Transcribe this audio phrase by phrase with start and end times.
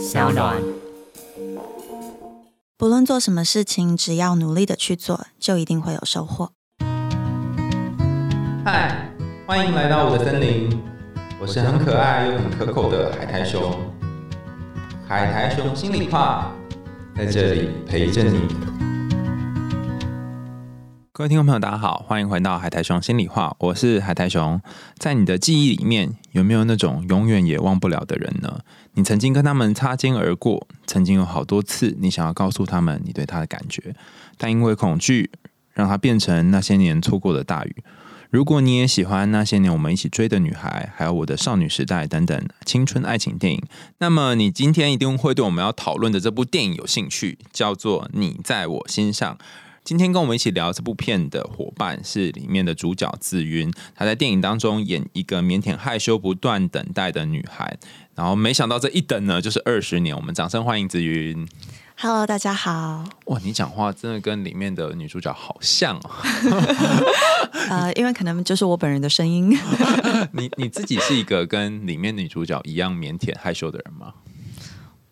[0.00, 0.56] 小暖。
[2.78, 6.52] 不论做什么事情，只要努力的去做，就一定会有收获。
[8.64, 9.10] 嗨，
[9.46, 10.70] 欢迎来到我的森林，
[11.38, 13.78] 我是很可爱又很可口的海苔熊。
[15.06, 16.50] 海苔熊心里话，
[17.14, 18.40] 在这里陪着你。
[21.12, 24.58] 各位听众朋友，大家好，欢迎回到海苔熊心里话，我是海苔熊。
[24.96, 28.60] 在你的记忆里面，有没有那种永远也忘不了的人呢？
[29.00, 33.94] 你曾经跟他们擦肩而过，曾经有好多次你想要告诉他们你对他的感觉，
[34.36, 35.30] 但因为恐惧，
[35.72, 37.76] 让他变成那些年错过的大雨。
[38.28, 43.62] 如果你也喜欢那些年我们一起追的女孩，还有我的少女时代等等青春爱情电影，
[44.00, 49.34] 那么你今天一定会对我们要讨论的这部电影有兴趣，叫做《你在我心上》。
[49.82, 57.76] 今天跟我们一起聊这部片的伙伴是里面的主角紫云，她在电影当中演一个腼腆害羞、不断等待的女孩，
[58.14, 60.14] 然后没想到这一等呢就是二十年。
[60.14, 61.48] 我们掌声欢迎紫云。
[61.96, 63.04] Hello，大家好。
[63.26, 66.10] 哇，你讲话真的跟里面的女主角好像哦。
[67.68, 69.50] 呃，因为可能就是我本人的声音。
[70.32, 74.14] 你你自己是一个跟里面女主角一样腼腆害羞的人吗？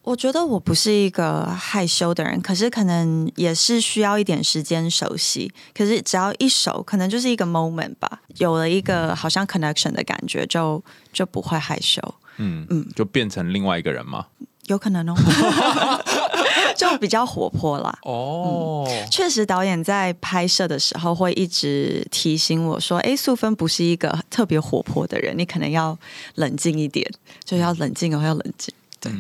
[0.09, 5.53] 我觉得我不是一个害羞的人，可是可能也是需要一点时间熟悉。
[5.77, 12.01] 可是只要一熟，可能就是一个 moment 吧，有了一个好像 connection 的感觉，就就不会害羞。
[12.39, 14.25] 嗯嗯，就变成另外一个人吗？
[14.69, 15.15] 有可能哦，
[16.75, 17.99] 就比较活泼啦。
[18.05, 25.99] 哦，确实，导演在拍摄的时候会一直提醒我说：“哎，素芬不是一个特别活泼的人，你可能要
[26.37, 27.07] 冷静一点，
[27.45, 29.13] 就要冷静哦，要冷静。”对，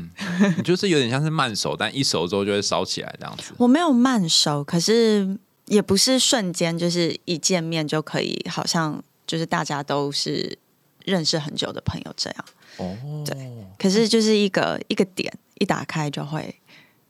[0.56, 3.52] 你就是有点像是慢熟，但一熟之后就会烧起来这样子。
[3.56, 10.58] 我没有慢熟，可是也不是瞬间就是一见面就可以，好像就是大家都是
[11.04, 12.44] 认识很久的朋友这样。
[12.78, 16.54] 哦，对，可是就是一个一个点一打开就会，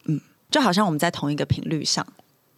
[0.05, 2.06] 嗯，就好像我们在同一个频率上。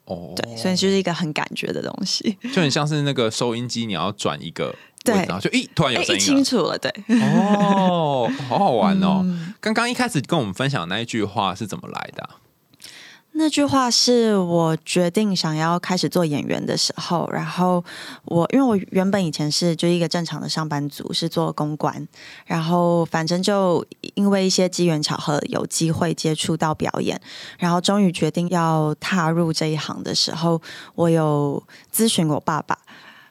[0.06, 4.74] 哦，对，所以就是一个很感觉的东西，就很像是那个收音机，你要转一个，
[5.04, 9.22] 对，然后就咦，突然有声音清楚了，对，哦，好好玩哦。
[9.24, 12.40] 嗯刚刚一开始跟我们分享那一句话是怎么来的啊？
[13.32, 17.84] 那句话是我决定想要开始做演员的时候，然后
[18.24, 22.08] 我因为我原本以前是就一个正常的上班族，是做公关，
[22.46, 23.84] 然后反正就
[24.14, 27.20] 因为一些机缘巧合，有机会接触到表演，
[27.58, 30.60] 然后终于决定要踏入这一行的时候，
[30.94, 31.62] 我有
[31.94, 32.78] 咨询我爸爸。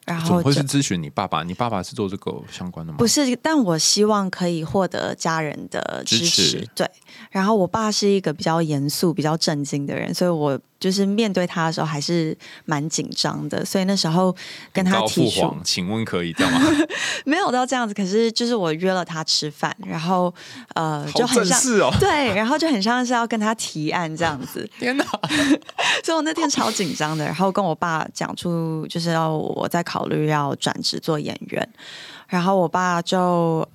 [0.10, 1.44] 然怎么后会是咨询你爸爸？
[1.44, 2.98] 你爸爸是做这个相关的吗？
[2.98, 6.44] 不是，但我希望可以获得家人的支支持。
[6.44, 6.90] 持对，
[7.30, 13.64] 然后我爸是一个比较严肃、比较震惊的人，所以我就是面对他的时候还是蛮紧张的。
[13.66, 14.36] 所以那时候
[14.72, 16.62] 跟他提出，请问可以这样吗？
[17.26, 20.34] 没有到这样子，可是就是我约了他吃饭，然后
[20.76, 21.60] 呃就很像。
[22.00, 25.06] 对，然后就很像是要跟他提案这样子，天哪！
[26.04, 31.70] 所以我那天超紧张的，然后跟我爸讲出就是要我在考虑要转职做演员，
[32.28, 33.68] 然后我爸就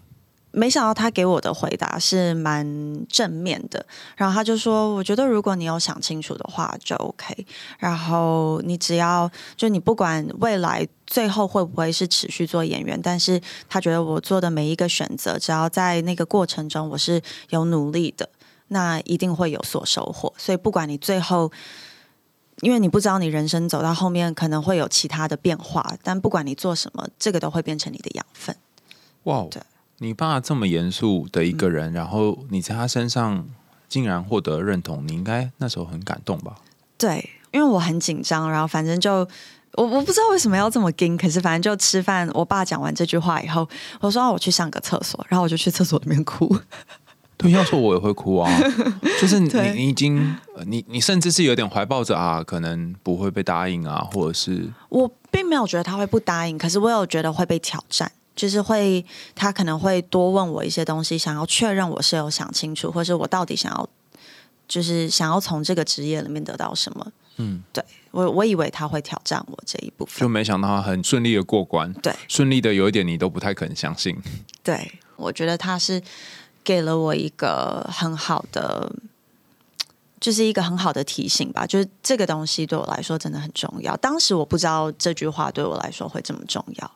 [0.55, 2.65] 没想到他给我的回答是蛮
[3.09, 3.85] 正面的，
[4.17, 7.47] 然后他就说：“我觉得如果你有想清楚的话就 OK，
[7.79, 18.29] 然后你只要就你不管未来最后会不会是持续做演员，但是他觉得我做的每一个选择，只要在那个过程中我是有努力的。”
[18.69, 21.53] 那一定会有所收获，所以不管你最后
[22.63, 28.57] 因为你不知道你人生走到后面可能会有其他的变化，但不管你做什么，这个都会变成你的养分。
[29.25, 29.63] 哇哦对，
[29.99, 33.47] 你爸这么严肃的一个人，然后你在他身上
[33.89, 36.57] 竟然获得认同，你应该那时候很感动吧？
[36.99, 39.27] 对，因为我很紧张，然后反正就
[39.75, 43.69] 我我不知道为什么要这么盯，可是反正就吃饭，我爸讲完这句话以后，
[44.01, 46.57] 我说、啊我去上个厕所，然后我就去厕所里面哭。
[47.37, 48.49] 对，要说我也会哭啊，
[49.21, 50.19] 就是你你已经
[50.57, 58.11] 呃你你甚至是有点怀抱着啊，可能不会被答应啊，或者是我并没有觉得他会不答应，可是我有觉得会被挑战。
[58.37, 63.89] 就是会，他可能会多问我一些东西，想要确认我是有想清楚，或是我到底想要，
[64.67, 67.13] 就是想要从这个职业里面得到什么。
[67.37, 70.29] 嗯，对我，我以为他会挑战我这一部分就。
[70.29, 74.17] 没想到他很顺利的过关，对顺利的有一点你都不太肯相信。
[74.63, 76.01] 对，我觉得他是
[76.63, 78.93] 给了我一个很好的，
[80.21, 81.67] 就是一个很好的提醒吧。
[81.67, 83.97] 就是这个东西对我来说真的很重要。
[83.97, 86.91] 当时我不知道这句话对我来说会这么重要。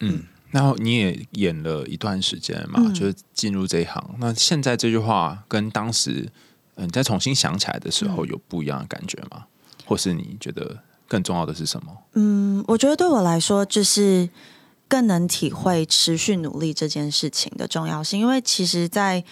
[0.00, 0.24] 嗯，
[0.54, 4.14] 然后你也演了一段时间嘛，嗯就是进入这一行。
[4.20, 6.30] 那现在这句话跟当时
[6.76, 9.46] 嗯、你再重新想起来的时候，有不一样的感觉吗？
[9.84, 10.78] 或是你觉得
[11.08, 11.92] 更重要的是什么？
[12.14, 14.28] 嗯，我觉得对我来说，就是
[14.88, 18.20] 更能体会持续努力这件事情的重要性。
[18.20, 19.24] 因为其实，在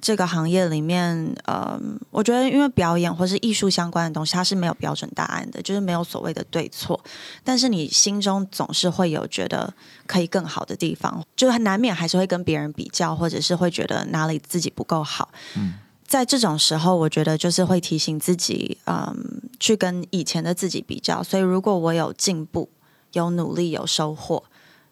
[0.00, 1.78] 这个行业里面，呃，
[2.10, 6.98] 我觉得因为表演或是艺术相关的东西，它是没有标准答案的，就是没有所谓的对错。
[7.44, 9.72] 但是你心中总是会有觉得
[10.06, 15.30] 可以更好的地方，就是难免还是会跟别人比较，或者是会觉得哪里自己不够好。
[15.56, 15.74] 嗯，
[16.06, 19.14] 在这种时候，我觉得就是会提醒自己，嗯，
[19.58, 21.22] 去跟以前的自己比较。
[21.22, 22.68] 所以，如果我有进步、
[23.12, 24.42] 有努力、有收获，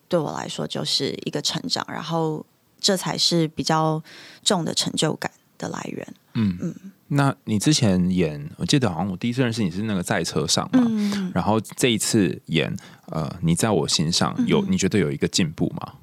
[0.08, 1.84] 对我来说就是一个成长。
[1.88, 2.44] 然后。
[2.80, 4.02] 这才是比较
[4.42, 6.14] 重的成就感的来源。
[6.34, 6.74] 嗯嗯，
[7.08, 12.74] 那你之前演，我记得好像我第一次认识你是那个在车上嘛，然后这一次演，
[13.06, 15.94] 呃，你在我心上有你觉得有一个进步吗？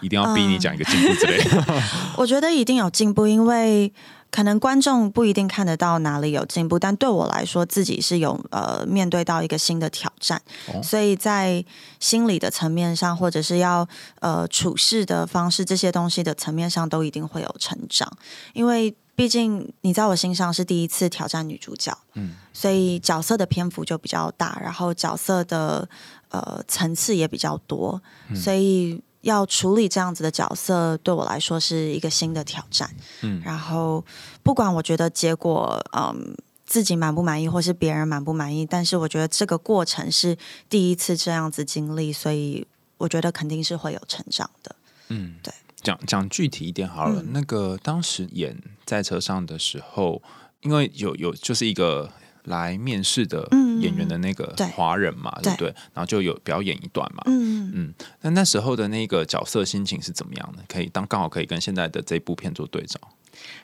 [0.00, 1.82] 一定要逼你讲一个进步之类的。
[2.18, 3.92] 我觉得一定有进步，因为。
[4.30, 10.40] 可能观众不一定看得到哪里有进步，但对我来说，自己是有呃面对到一个新的挑战，
[10.82, 11.64] 所以在
[12.00, 13.88] 心理的层面上，或者是要
[14.20, 18.10] 呃处事的方式这些东西的层面上，都一定会有成长。
[18.52, 25.88] 因为毕竟你在我心上是第一次挑战女主角，嗯，所以角色的篇幅就比较大，然后角色的
[26.28, 28.02] 呃层次也比较多，
[28.34, 29.00] 所以。
[29.26, 32.88] 要处理这样子的角色，对我来说是一个新的挑战。
[33.22, 34.04] 嗯，然后
[34.44, 36.32] 不管我觉得结果，嗯，
[36.64, 40.38] 自己满不满意，或是别人满不满意，但是我觉得这个过程是
[40.68, 42.64] 第一次这样子经历，所以
[42.98, 44.76] 我觉得肯定是会有成长的。
[45.08, 45.52] 嗯，对，
[45.82, 47.20] 讲讲具体一点好了。
[47.30, 50.22] 那个当时演在车上的时候，
[50.60, 52.10] 因为有有就是一个。
[52.46, 53.48] 来面试的
[53.80, 55.68] 演员的那个华人嘛，对不对？
[55.94, 57.22] 然后就有表演一段嘛。
[57.26, 57.94] 嗯嗯。
[58.22, 60.62] 那那时候的那个角色心情是怎么样的？
[60.66, 62.98] 可以当刚好可以跟现在的这部片做对照。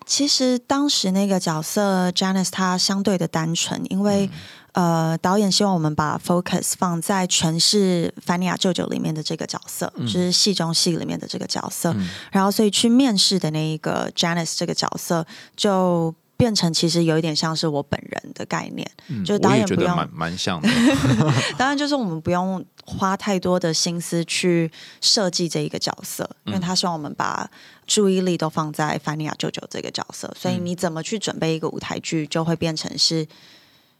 [0.05, 4.29] 其实当时那个角色 Janice 她相对的单纯，因为
[4.73, 11.97] 呃导演希望我们把 focus 放在诠释凡尼亚舅舅里面的这个角色，就是戏中戏里面的这个角色。
[12.31, 15.27] 然后所以去面试的那一个 Janice 这个角色
[15.57, 16.15] 就。
[16.43, 18.85] 变成其实有一点像是我本人的概念，
[19.25, 20.69] 就导演不用蛮蛮像的。
[21.57, 24.69] 当然，就是我们不用花太多的心思去
[25.01, 27.49] 设计这一个角色，因为他希望我们把
[27.87, 33.25] 注意力都放在凡尼亚舅舅这个角色，所以你怎么去准备一个舞台剧，就会变成是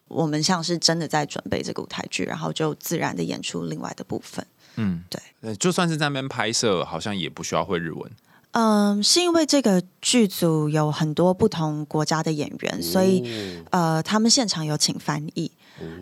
[0.09, 4.45] 我们像是真的在准备这个舞台剧，然后就自然的演出另外的部分。
[4.75, 8.11] 嗯，对，就算是在那边拍摄，好像也不需要会日文。
[8.53, 15.51] 嗯，是因为这个剧组有很多不同国家的演员，所以呃，他们现场有请翻译。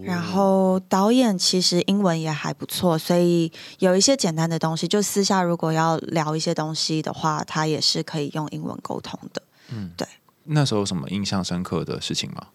[0.03, 9.43] 然后导演其实英文也还不错，所以有一些简单的东西，就私下如果要聊一些东西的话，他也是可以用英文沟通的。
[9.71, 10.07] 嗯，对。
[10.45, 12.49] 那时候有什么印象深刻的事情吗？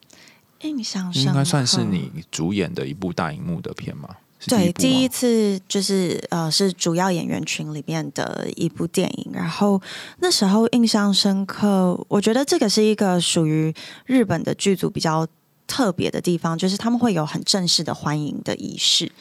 [0.62, 4.10] 印象深应该算是你主演的一部大荧幕的片吗？
[4.48, 9.82] 对，第一次就是呃，是主要演员群里面的一部电影，然后
[10.20, 12.00] 那时候印象深刻。
[12.08, 13.74] 我觉得这个是一个属于
[14.06, 15.26] 日本的剧组比较
[15.68, 19.12] 特别的地方，就是他们会有很正式的欢迎的仪式。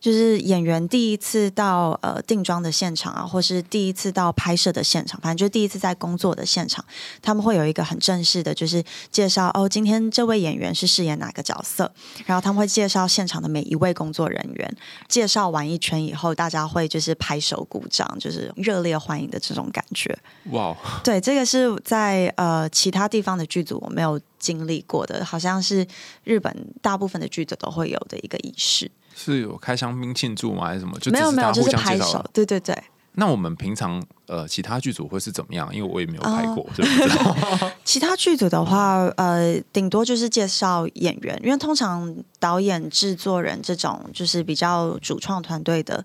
[0.00, 6.82] 就是演员第一次到呃定妆的现场啊，或是第一次到拍摄的现场，反正就第一次在工作的现场，
[7.20, 11.92] 他们会有一个很正式的，就是介绍哦，今天这位演员是饰演哪个角色，
[12.24, 14.76] 然后他们会介绍现场的每一位工作人员，
[15.06, 20.18] 介绍完一圈以后，大家会就是拍手鼓掌，就是热烈欢迎的这种感觉。
[20.52, 20.74] 哇，
[21.04, 25.86] 对，这个是在呃其他地方的剧组我没有经历过的，好像是
[26.24, 28.90] 日本大部分的剧组都会有的一个仪式。
[29.14, 30.66] 是有开香槟庆祝吗？
[30.66, 30.98] 还是什么？
[30.98, 32.24] 就没有没有，就是拍手。
[32.32, 32.76] 对对对。
[33.14, 35.68] 那我们平常呃，其他剧组会是怎么样？
[35.74, 37.08] 因为我也没有拍过，是不是？
[37.84, 46.02] 其他剧组的话，呃，顶多就是介绍演员，因为通常导演、制作人这种就是比较主创团队的，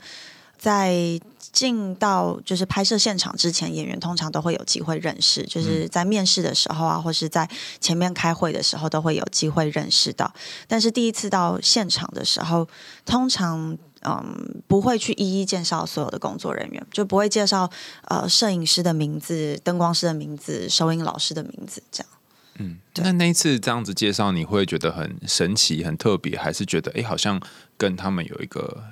[0.66, 1.20] 在。
[1.56, 10.30] 进到就是拍摄现场之前，演员通常都会有机会认识，就是在面试的时候啊，或是在前面开会的时候，都会有机会认识到。
[10.68, 12.68] 但是第一次到现场的时候，
[13.06, 17.72] 通常嗯不会去一一介绍所有的工作人员，就不会介绍
[18.10, 22.12] 呃摄影师的名字、灯光师的名字、收音老师的名字这样。
[22.60, 27.40] 嗯，那那一次这样子介绍，你会觉得很神奇、很特别，还是觉得哎好像
[27.78, 28.84] 跟他们有一个？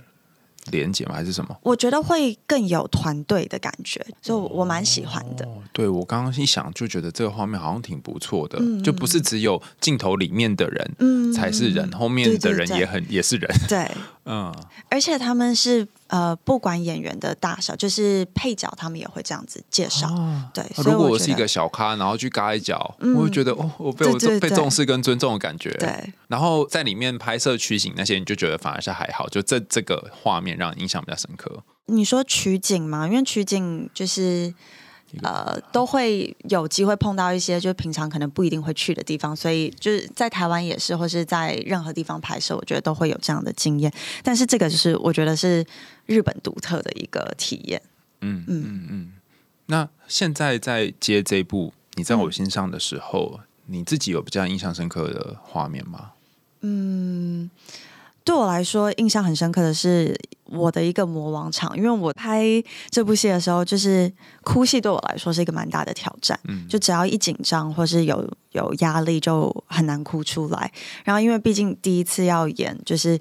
[0.72, 1.16] 连接吗？
[1.16, 1.56] 还是什么？
[1.62, 5.48] 我觉得会更有团队的感觉，所以我蛮喜欢的。
[5.72, 13.50] 对我刚刚一想，就觉得这个画面好像挺不错的，就不是只有镜头里面的人才是人，后面的人也很也是人。
[13.68, 13.90] 对，
[14.26, 14.54] 嗯，
[14.90, 15.88] 而且他们是。
[16.08, 20.08] 呃，不管演员的大小，就是配角，他们也会这样子介绍。
[20.54, 25.72] 对，如果我是一个小咖，然后去嘎一脚，我会觉得哦，我被我被重视跟尊重的感觉。
[25.80, 31.64] 对，然后在里面拍摄取景那些，你就觉得反而是还好，就这这个画面让印象比较深刻。
[31.88, 33.08] 你说取景吗？
[33.08, 34.54] 因为取景就是
[35.22, 43.94] 呃，都会有机会碰到一些就是平常可能不一定会去的地方，所以就是在台湾也是，或是在任何地方拍摄，我觉得都会有这样的经验。
[44.24, 45.64] 但是这个就是我觉得是
[46.08, 47.82] 日本独特的一个体验。
[48.22, 49.14] 嗯嗯嗯嗯。
[49.68, 56.12] 那现在在接这一部《你在我心上》的时候，你自己有比较印象深刻的画面吗？
[56.62, 57.50] 嗯。
[58.26, 60.18] 对我来说，印象很深刻的是
[60.54, 62.44] 我的一个魔王场，因为我拍
[62.90, 64.12] 这部戏的时候，就是
[64.44, 66.40] 哭戏对我来说是一个蛮大的挑战。
[66.48, 70.72] 嗯，就只要一紧张或是有有压力，就很难哭出来。
[71.04, 73.20] 然后，因为毕竟第一次要演，就是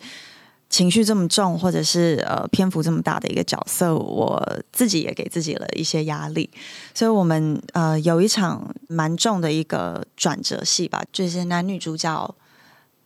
[0.68, 6.48] 情绪这么重，或者是呃篇幅这么大的一个角色，我自己也给自己了一些压力。
[6.94, 12.34] 所以我们呃有一场蛮重的一个转折戏吧，就是男女主角。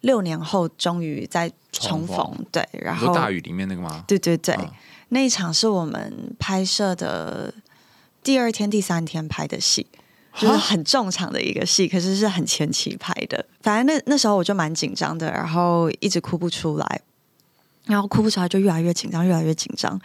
[0.07, 4.05] 六年后终于再重逢，对，然后大雨里面那个吗？
[4.07, 4.57] 对对对，
[5.09, 7.53] 那一场是我们拍摄的
[8.23, 9.85] 第二天、第三天拍的戏，
[10.35, 13.45] 就是很重场的一个戏，可是是很前期拍的。
[13.61, 17.01] 反正那那时候我就蛮紧张的，然后一直哭不出来，
[17.87, 20.01] 然后哭不出来就越来越紧张，越来越紧张。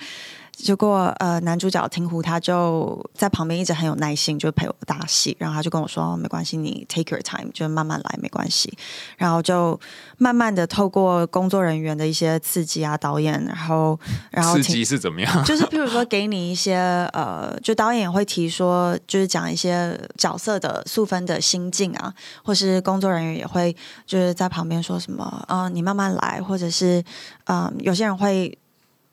[0.54, 5.36] 结果，呃，男主角听湖他就在旁边一直很有耐心，就陪我搭戏。
[5.40, 8.72] 然后他就跟我说：“没关系，你 take your time，就慢慢来，没关系。”
[9.18, 9.80] 然后就
[10.18, 15.32] 慢慢的透过工作人员的一些刺激啊，导演，然后然后刺激是怎么样？
[15.44, 16.76] 就是譬如说给你一些
[17.14, 27.04] 呃，就导演也会提说，就是讲一些角色的素分的心境啊，或是工作人员也会就是在旁边说什么，嗯，你慢慢来，或者是
[27.46, 28.56] 嗯，有些人会。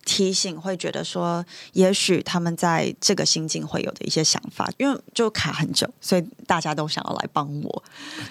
[0.09, 7.83] 提醒会觉得说，也许他们在这个心境会有的一些想法，因为就卡很久，所以大家都想要来帮我。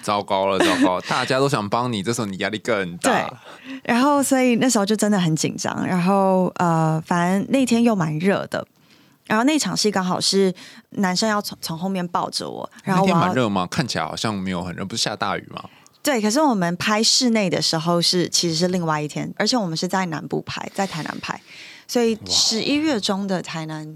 [0.02, 1.00] 糟糕了，糟糕！
[1.02, 3.12] 大家都想帮你，这时候你压力更大。
[3.12, 5.86] 对，然后所以那时候就真的很紧张。
[5.86, 8.66] 然后呃，反正那天又蛮热的，
[9.26, 10.52] 然后那场戏刚好是
[10.90, 12.68] 男生要从从后面抱着我。
[12.82, 13.68] 然那天蛮热吗？
[13.70, 15.64] 看起来好像没有很热，不是下大雨吗？
[16.08, 21.38] 对，可是我们拍室内的时候是其实是另外一天，而且我们是在南部拍，在台南拍。
[21.86, 23.94] 所以十一月中的台南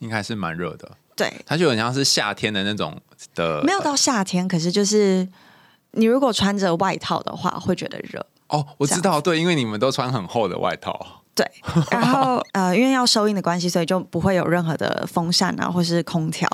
[0.00, 3.00] 应该是蛮热的，对，它就很像是夏天的那种
[3.34, 5.26] 的，没有到夏天，可是就是
[5.92, 8.26] 你如果穿着外套的话，会觉得热。
[8.48, 11.48] 哦，我知道，对，因为你们都穿很厚的外套，对。
[11.92, 16.48] 然后呃，因为要收音的关系，所以就不会有任何的风扇啊，或是空调。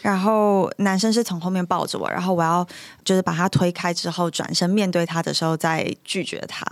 [0.00, 2.66] 然后男生是从后面抱着我，然后我要
[3.04, 6.64] 就是把他推开之后，转身面对他的时候，再拒绝他。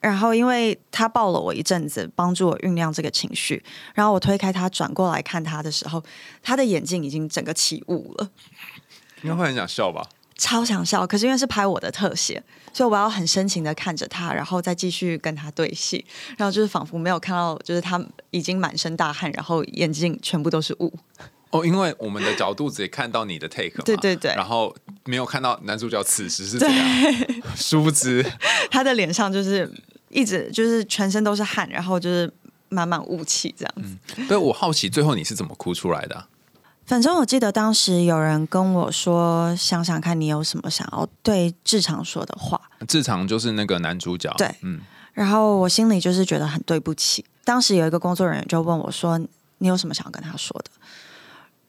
[0.00, 3.64] 然后，因为他抱了我一阵子，帮助我酝酿这个情绪。
[3.94, 6.04] 然后我推开他，转过来看他的时候，
[6.42, 8.28] 他的眼睛已经整个起雾了。
[9.22, 10.06] 应该会很想笑吧？
[10.36, 16.04] 超想笑，可是因为是拍我的特写，所以我要很深情的看着他，然后再继续跟他对戏。
[16.36, 20.92] 然后就是仿佛没有看到，就是他已经满身大汗，然后眼睛全部都是雾。
[21.50, 24.74] 哦，因为我们的角度只看到你的 take， 对对对，然后
[25.04, 27.14] 没有看到男主角此时是怎样。
[27.54, 28.24] 殊不知
[28.70, 29.70] 他的脸上就是。
[30.10, 32.32] 一直就是全身都是汗，然后就是
[32.68, 34.24] 满满雾气这样子。
[34.28, 36.28] 对，我好奇最后你是怎么哭出来的？
[36.86, 44.32] 反正我记得当时有人跟我说：“想想看你有什么想要对志长说的话。”志长就是那个男主角。
[44.36, 44.80] 对，嗯。
[45.12, 47.24] 然后我心里就是觉得很对不起。
[47.44, 49.18] 当时有一个工作人员就问我说
[49.58, 50.70] ：“你有什么想要跟他说的？”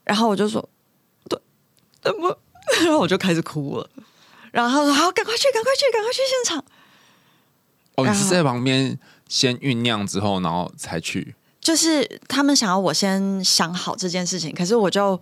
[0.04, 0.68] 然后我就说
[1.30, 1.40] ：“对，
[2.02, 2.38] 怎么？”
[2.84, 3.90] 然后我就开始哭了。
[4.52, 6.66] 然后他说：“好，赶快去，赶快去，赶快去现场。”
[7.96, 11.36] 哦，你是在旁边先酝酿之后，然后才去。
[11.66, 15.20] 就是他们想要我先想好这件事情，可是我就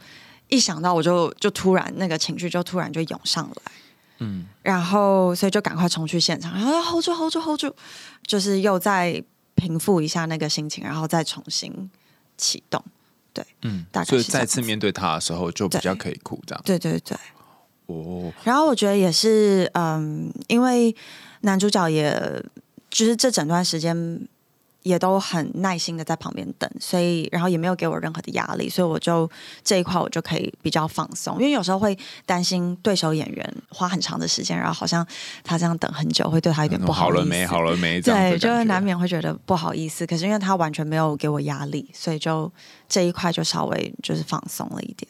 [0.50, 3.71] 一想到，我就就突然那个情绪就突然就涌上来，
[4.19, 7.73] 嗯，然后所以就赶快冲去现场，然后 hold 住 hold 住 hold 住，
[8.27, 9.23] 就是又再
[9.55, 11.89] 平复一下那个心情，然后再重新
[12.38, 12.83] 启动。
[13.31, 16.62] 对，嗯，大概所以再次面对他的时候就比较可以哭，这样。
[16.65, 17.17] 对对对。
[17.85, 18.33] 哦。
[18.43, 20.93] 然后我觉得也是，嗯，因为
[21.39, 22.43] 男主角也。
[22.93, 23.97] 就是这整段时间
[24.83, 29.29] 也都很耐心的在旁边等，所以然后也没有给我任何的压力，所以我就
[29.63, 31.37] 这一块我就可以比较放松。
[31.39, 35.05] 因为有时候会担心对手演员花很长的时间，然后好像
[35.43, 37.15] 他这样等很久会对他有点不好意思。
[37.15, 37.45] 好了没？
[37.45, 38.01] 好了没？
[38.01, 40.05] 对，就会难免会觉得不好意思。
[40.05, 42.51] 可是因为他完全没有给我压力，所以就
[42.89, 45.09] 这一块就稍微就是放松了一点。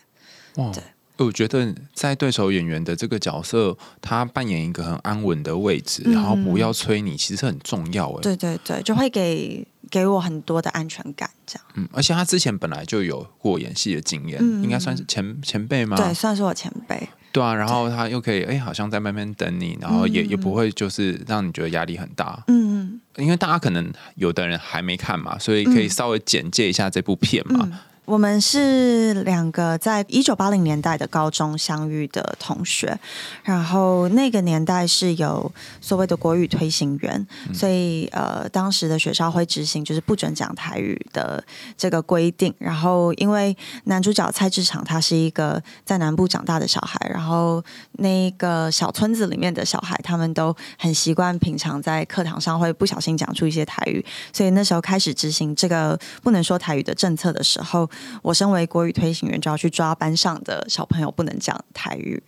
[0.57, 0.83] 哇，对。
[1.23, 8.09] 我觉得在对手演员的这个角色，他扮演一个很安稳的位置，然后不要催你，其实很重要。
[8.11, 11.65] 哎，对对对，就会给给我很多的安全感，这样。
[11.75, 15.97] 嗯，而且他之前本来就有过演戏的经验，应该算是前前辈吗？
[15.97, 17.07] 对，算是我前辈。
[17.31, 22.43] 对啊，然后他又可以，哎，好像在慢慢等你，然后也也不会就是让你觉得压力很大。
[22.47, 23.01] 嗯嗯。
[23.17, 27.67] 因为大家可能有的人还没看嘛，所以可以稍微简介一下这部片嘛。
[28.05, 32.99] 我们是两个在一九八零年代的高中相遇的同学，
[33.43, 41.41] 然后那个年代是有所谓的国语推行员，所以呃，当时的学校会执行就是不准讲台语的
[41.77, 42.53] 这个规定。
[42.59, 43.55] 然后因为
[43.85, 57.89] 男主角蔡志强他是一个在南部长大的小孩，然后那个小村子里面的小孩他们都很习惯平常在课堂上会不小心讲出一些台语，所以那时候开始执行这个不能说台语的政策的时候。
[58.21, 62.21] 我身为国语推行员，就要去抓班上的小朋友不能讲台语，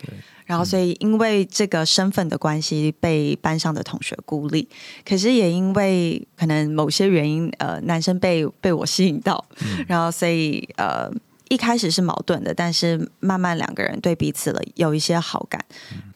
[0.46, 4.68] 然后所以因为这个身份的关系，被班上的同学孤立。
[5.08, 9.44] 可是也因为可能某些原因，呃，男生被被我吸引到，
[9.88, 11.12] 然后所以呃
[11.50, 15.64] 一开始是矛盾的，但是慢慢两个人对彼此了有一些好感。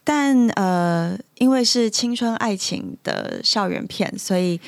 [0.04, 4.60] 但呃，因为是青春爱情的校园片，所以。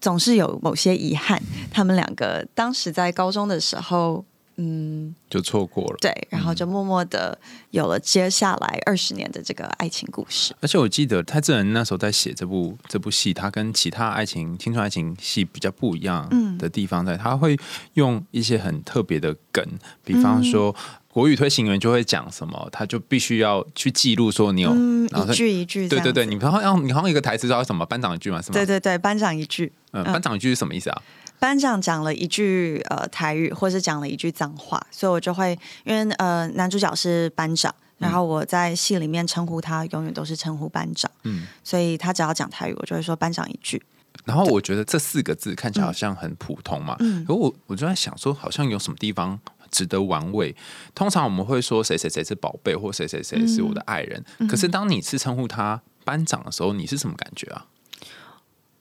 [0.00, 4.24] 总是有某些遗憾，他们两个当时在高中的时候，
[4.56, 5.96] 嗯，就错过了。
[6.00, 7.38] 对，然后就默默的
[7.70, 10.54] 有了接下来二十年的这个爱情故事。
[10.60, 16.28] 而且我记得蔡志仁那时候在写这部这部戏，他跟其他爱情青春爱情戏比较不一样
[16.58, 17.56] 的地方，在他会
[17.94, 19.64] 用一些很特别的梗，
[20.04, 20.74] 比方说。
[21.18, 28.54] 国语推行员就会讲什么，他就必须要去记录说你有一句一句，对对对，你好像要你好像一个台词叫什么班长一句嘛，是吗？
[28.54, 31.02] 对对对，班长一句，嗯，班长一句是什么意思啊？
[31.40, 43.82] 班长讲了一句呃台语，或是讲了一句脏话，所以我就会因为呃男主角是班长，然后我在戏里面称呼他永远都是称呼班长，嗯，所以他只要讲台语，我就会说班长一句。
[44.24, 49.36] 然后我觉得这四个字看起来好像很普通嘛，嗯，可我我就在想说，好像有什么地方。
[49.70, 50.54] 值得玩味。
[50.94, 54.24] 通常我们会说谁谁谁是宝贝，或谁谁谁是我的爱人。
[54.48, 57.66] 可是当你是称呼他班长的时候，你是什么感觉啊？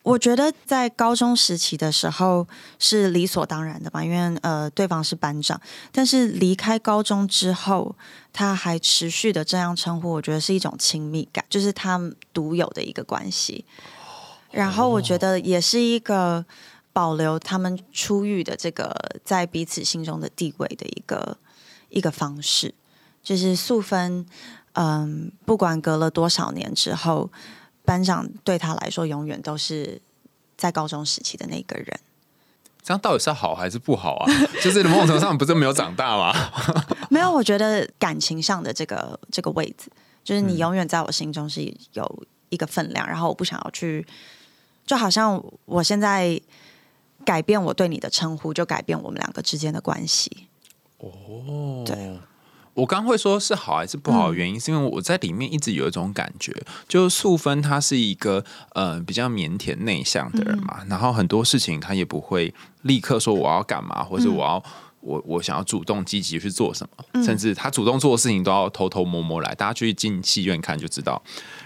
[0.03, 2.48] 我觉得在高中时期的时候
[2.79, 5.60] 是理所当然的吧，因为呃对方是班长。
[5.91, 7.96] 但是离开高中之后，
[8.32, 12.00] 他还持续的这样称呼，我觉得是一种亲密感，就是他
[12.34, 13.65] 独有的一个关系。
[14.51, 16.46] 然后我觉得也是一个。
[16.98, 18.92] 保留他们初遇的这个
[19.24, 21.38] 在彼此心中的地位的一个
[21.90, 22.74] 一个方式，
[23.22, 24.25] 就是素芬，
[24.74, 27.29] 嗯，不管隔了多少年之后，
[27.86, 30.01] 班长对他来说永远都是
[30.57, 32.00] 在高中时期的那个人。
[32.81, 34.25] 这样到底是好还是不好啊？
[34.64, 36.33] 就是某种程度上不是没有长大吗？
[37.12, 39.92] 没有，我觉得感情上的这个这个位置，
[40.24, 41.62] 就是你永远在我心中是
[41.94, 44.03] 有一个分量，然后我不想要去，
[44.88, 46.42] 就好像我现在。
[47.27, 50.48] 改变我对你的称呼，就改变我们两个之间的关系。
[51.00, 52.18] 哦，对，
[52.74, 56.55] 我刚会说是好还是不好的原因，是因为我在里面一直有一种感觉，
[56.87, 64.63] 就是素芬她是一个呃比较腼腆内向的人嘛，然后很多事情她也不会立刻说我要干嘛，或者我要
[65.01, 71.22] 我我想要主动积极去做什么，甚至她主动做的事情都要偷偷摸摸来，大家去进戏院看就知道。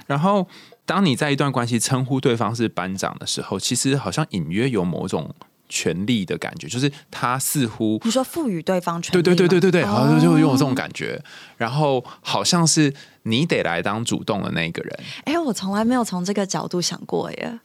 [0.07, 0.47] 然后
[0.87, 5.33] 当你在一段关系称呼对方是班长的时候，其实好像隐约有某种。
[5.71, 11.19] 权力的感觉，就是他似乎你说赋予对方权，对对对对对对，好像就有这种感觉，
[11.55, 14.99] 然后好像是你得来当主动的那个人。
[15.23, 17.59] 哎，我从来没有从这个角度想过耶，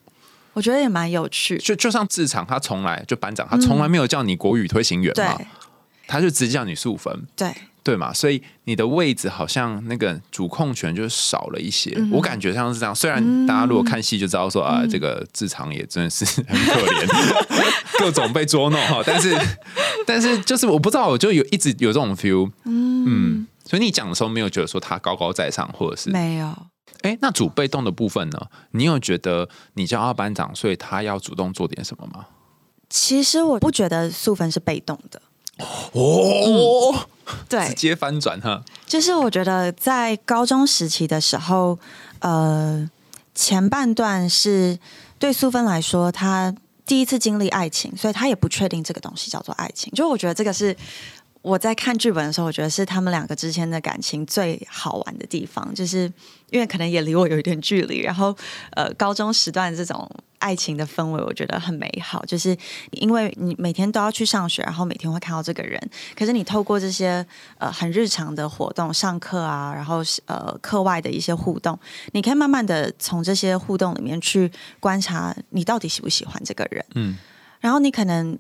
[0.53, 1.59] 我觉得也蛮有趣。
[1.59, 5.39] 就就像志场，他从来就班长，他从来没有叫你国语推行员嘛，
[6.07, 7.53] 他就直接叫你素芬，对。
[7.87, 8.13] 对嘛？
[8.13, 12.93] 所以你的位置好像那个主控权就少了一些，我感觉像是这样。
[12.93, 17.47] 虽然大家如果看戏就知道说啊，这个志长也真的是很可怜，
[18.01, 19.01] 各种被捉弄哈。
[19.07, 19.39] 但是，
[20.05, 22.51] 但是就是我不知道，我就有一直有这种 feel。
[22.65, 26.53] 嗯，所以你讲的时候没有觉得说他高高在上，或者是没有？
[27.03, 28.41] 哎，那主被动的部分呢？
[28.73, 32.27] 你有觉得你叫二班长，所以他要主动做点什么吗？
[32.91, 35.23] 其实我不觉得素芬是被动的。
[35.93, 37.07] 哦。
[37.49, 38.63] 对，直接翻转哈。
[38.87, 41.79] 就是我觉得在高中时期的时候，
[42.21, 42.89] 呃，
[43.35, 44.79] 前半段是
[45.19, 46.55] 对苏芬来说，她
[46.87, 49.93] 第一次经历爱情，所以她也不确定这个东西叫做爱情。
[49.93, 50.77] 就我觉得这个是
[51.47, 56.13] 我在看剧本的时候，我觉得是他们两个之间的感情最好玩的地方，就是
[56.51, 58.37] 因为可能也离我有一点距离，然后
[58.73, 60.11] 呃，高中时段这种。
[60.39, 62.23] 爱情的氛围，我觉得很美好。
[62.27, 62.55] 就是
[62.91, 65.81] 因为你每天都要去上学，然后每天会看到这个人。
[66.15, 71.77] 可是你透过这些呃很日常的活动，上课啊，然后呃课外的一些互动，
[72.13, 76.85] 你可以慢慢的从这些互动里面去观察你到底喜不喜欢这个人。
[76.97, 77.17] 嗯，
[77.59, 78.39] 然后你可能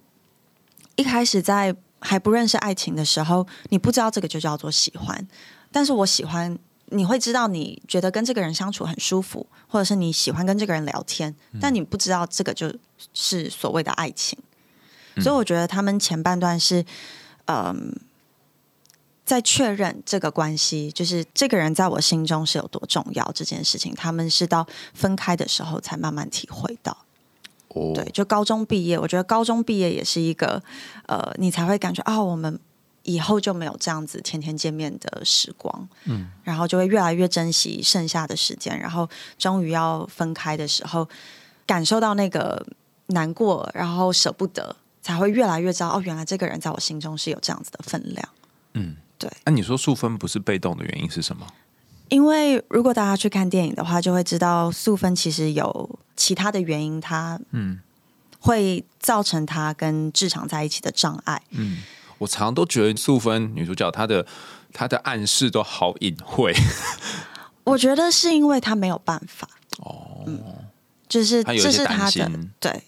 [0.96, 1.74] 一开始在
[2.06, 5.26] 还不认识爱情的时候，你不知道这个就叫做喜欢。
[5.72, 6.58] 但是我喜欢。
[6.90, 12.72] 你会知道你觉得跟这个人相处很舒服，或者是你喜欢跟这个人聊天，但你不知道这个就
[13.12, 14.38] 是所谓的爱情。
[15.20, 16.84] 所以我觉得他们前半段是
[17.46, 17.92] 嗯，
[19.24, 24.64] 在确认这个关系，就是这个人在我心中是有多重要这件事情，他们是到
[24.94, 26.96] 分开的时候才慢慢体会到。
[27.76, 30.62] 哦，对，就高中毕业，我觉得高中毕业也是一个，
[31.06, 32.58] 呃，你才会感觉啊，我们
[33.02, 39.08] 以后就没有这样子天天见面的时光，嗯，然后就会越来越珍惜剩下的时间，然后
[39.38, 41.06] 终于要分开的时候，
[41.66, 42.66] 感受到那个
[43.08, 48.28] 难过，然后舍不得，才会越来越知道哦，原来这个人在我心中是有这样子的分量。
[48.74, 49.30] 嗯，对。
[49.44, 51.46] 那、你说素分不是被动的原因是什么？
[52.08, 57.80] 因为如果大家去看电影的话，就会知道素芬其实有其他的原因，她嗯。
[58.38, 61.42] 会造成她跟志长在一起的障碍。
[61.50, 61.78] 嗯，
[62.18, 64.24] 我常都觉得素芬女主角她的
[64.72, 66.54] 她的暗示都好隐晦。
[67.64, 70.24] 我觉得是因为她没有办法，哦，
[71.08, 72.84] 就是这是她的对，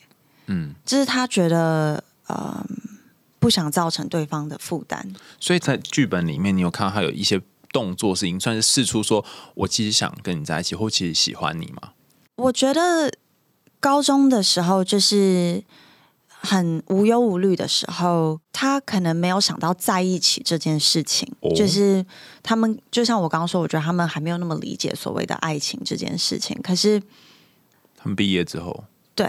[0.46, 2.64] 嗯，这是她觉得呃
[3.40, 5.12] 不想造成对方的负担。
[5.40, 7.40] 所以在剧本里面，你有看到她有一些
[7.72, 11.92] 动作是已经算是试出说我其实想跟你在一起，或其实喜欢你嘛？
[12.36, 13.12] 我觉得
[13.80, 15.62] 高中的时候就是
[16.28, 22.04] 很无忧无虑的时候，他可能没有想到在一起这件事情，哦就是
[22.42, 26.56] 他们就像我刚刚说，我觉得他们还没有那么理解所谓的爱情这件事情。
[26.62, 27.00] 可是
[27.96, 28.84] 他们毕业之后，
[29.16, 29.28] 对，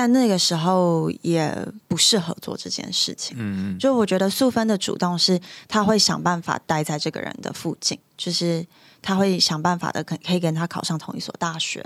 [0.00, 1.54] 但那个时候也
[1.86, 3.36] 不适合做这件事情。
[3.38, 8.66] 嗯，就我觉得素芬的主动是，他会想办法待在这个人的附近，就是
[9.02, 11.84] 他会想办法的，可可以跟他考上同一所大学，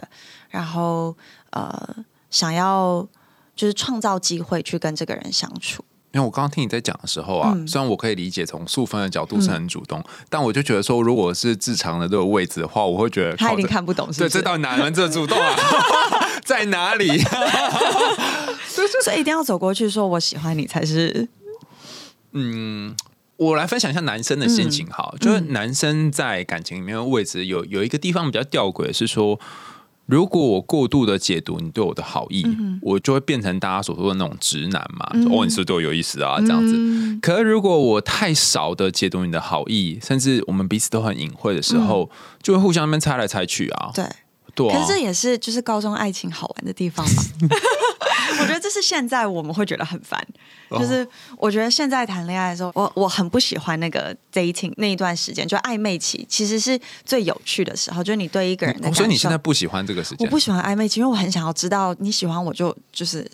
[0.48, 1.16] 然后
[1.50, 1.96] 呃，
[2.30, 3.04] 想要
[3.56, 5.84] 就是创造机会去跟这个人相处。
[6.14, 14.38] 因为我刚刚听你在讲的时候啊，嗯虽然我可以理解从素芬的角度是很主动，但我就觉得说，如果是志长的这个位置的话，我会觉得他一定看不懂是对，不是？
[14.38, 15.56] 这到底哪门子主动啊？
[16.46, 17.18] 在哪里？
[19.02, 21.28] 所以一定要走过去说我喜欢你才是。
[22.32, 22.94] 嗯，
[23.36, 29.38] 我来分享一下男生的心情好，就是男生在感情里面的位置有有一个地方比较吊诡，是说。
[30.06, 32.46] 如果我过度的解读你对我的好意，
[32.82, 36.74] 我就会变成大家所说的那种直男嘛，说哦，你是不是对我有意思啊，这样子。
[36.76, 37.18] 嗯。
[37.22, 42.10] 可是如果我太少的解读你的好意，甚至我们彼此都很隐晦的时候，
[42.42, 43.90] 就会互相那边猜来猜去啊。
[43.94, 44.04] 对，
[44.54, 47.22] 对啊可是这也是就是高中爱情好玩的地方吧。
[48.40, 50.18] 我觉得这是现在我们会觉得很烦，
[50.68, 58.96] 哦就是我觉得现在谈恋爱的时候，我我很不喜欢那个 dating 那一段时间，就暧昧期，其实是最有趣的时候，就是你对一个人的感受。
[58.96, 60.26] 哦所以你现在不喜欢这个时间？
[60.26, 63.30] 我不喜欢暧昧期，因为我很想要知道你喜欢我就就是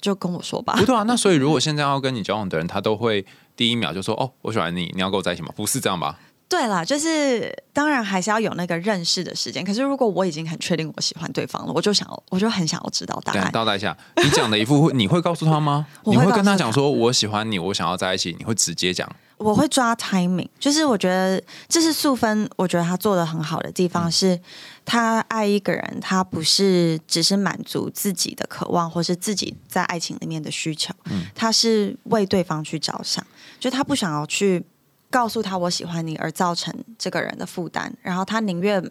[0.00, 0.86] 就跟我说吧不。
[0.86, 1.02] 对啊。
[1.02, 5.50] 那所以如果现在要跟你交往的人，他都会第一秒就说哦，我喜欢你，你要跟我在一起吗？
[5.54, 6.18] 不是这样吧？
[6.48, 9.62] 对啦，就是当然还是要有那个认识的时间。
[9.64, 13.52] 可是如果我已经很确定我喜欢对方了，我就想要，我就很想要知道答对，案。
[13.52, 15.86] 倒带一下，你讲的一副会，你会告诉他吗？
[16.06, 19.06] 你会跟他讲说我喜欢你，我想要在一起，你会直接讲。
[19.36, 24.40] 我会抓 timing，就是我觉得这是素芬，我觉得他做的很好的地方是，
[24.84, 33.24] 他爱一个人，他不是只是满足自己的渴望，或是自己在爱情里面的需求，嗯他是为对方去着想，
[33.60, 34.64] 就他不想要去
[35.10, 38.82] 告诉他我喜欢你，而造成这个人的负担，然后他宁愿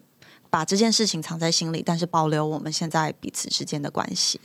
[0.49, 4.39] 把这件事情藏在心里，但是保留我们现在彼此之间的关系。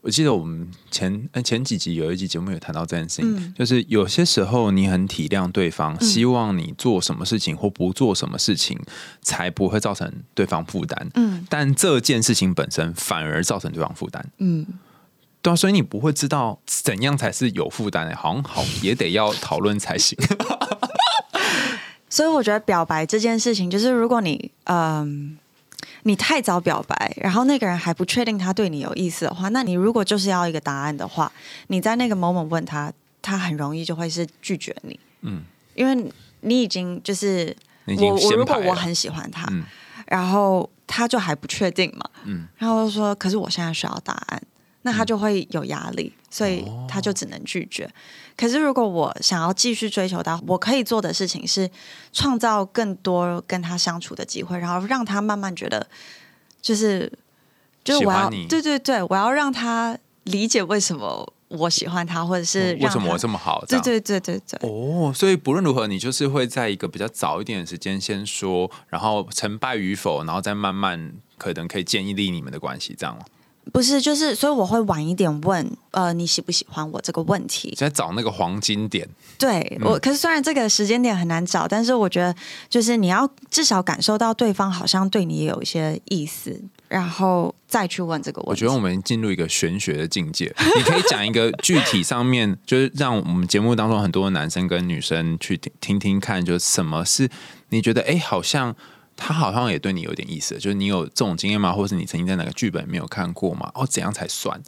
[0.00, 8.78] 我记得我们前呃前几集有一集节目有谈到这件事情，嗯就是有些时候你很体谅对方，希望你做什么事情或不做什么事情，
[9.22, 11.10] 才不会造成对方负担。
[11.14, 14.24] 嗯但这件事情本身反而造成对方负担。
[14.38, 14.66] 嗯，
[15.40, 20.16] 对啊，所以你不会知道怎样才是有负担的，好像好也得要讨论才行。
[22.14, 25.36] 所以我觉得表白这件事情，就是如果你嗯。
[26.06, 31.32] 你太早表白，然后那个人还不确定他对你有意思的话，那你如果就是要一个答案的话，
[31.68, 35.42] 你在那个 moment 问他，他很容易就会是拒绝你，嗯，
[35.74, 39.64] 因为你已经就是经我我如果我很喜欢他，嗯。
[40.06, 42.46] 然后他就还不确定嘛，嗯。
[42.58, 44.42] 然后就说，可是我现在需要答案，
[44.82, 47.90] 那他就会有压力，所以他就只能拒绝。
[48.36, 51.70] 可是如果我想要继续追求他，我可以做的事情是
[52.12, 55.86] 创造更多跟他相处的机会，然后让他慢慢觉得，
[56.60, 57.12] 就是
[57.84, 63.64] 就是我要你对对对，我要让他理解为什么我喜欢他，或者是为什么我这么好？
[63.68, 64.68] 这对对对对对。
[64.68, 73.24] 哦，所以不论如何，你就是会在一个比较早一点的时间先说，然后成败与否，然后再慢慢可能可以建立你们的关系，这样吗？
[73.72, 77.74] 不是，就是所以我会晚一点问，呃，你喜不喜欢我这个问题？
[77.76, 79.08] 在找那个黄金点。
[79.38, 82.34] 对我，可是虽然这个时间点很难找，但是我觉得
[82.68, 88.50] 就是你要至少感受到对方好像对你也有一些意思，然后再去问这个问题。
[88.50, 90.54] 我觉得我们进入一个玄学的境界。
[90.76, 97.28] 你可以讲一个具体上面，就是让我们节目当中很多男生跟女生去听听听看，就是什么是
[97.70, 98.76] 你觉得哎，好像。
[99.16, 101.72] 他好像也对你有点意思，就是你有这种经验吗？
[101.72, 103.70] 或者是你曾经在哪个剧本没有看过吗？
[103.74, 104.60] 哦，怎样才算？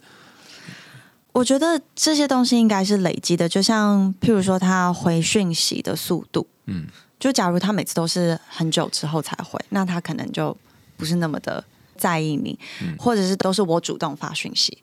[1.33, 6.87] 我觉得这些东西应该是累积的，就像譬如说他回讯息的速度，嗯，
[7.19, 10.55] 就假如他每次都是很久之后才回，那他可能就
[10.95, 11.63] 不是那么的
[11.95, 12.57] 在意你，
[12.97, 14.81] 或者是都是我主动发讯息。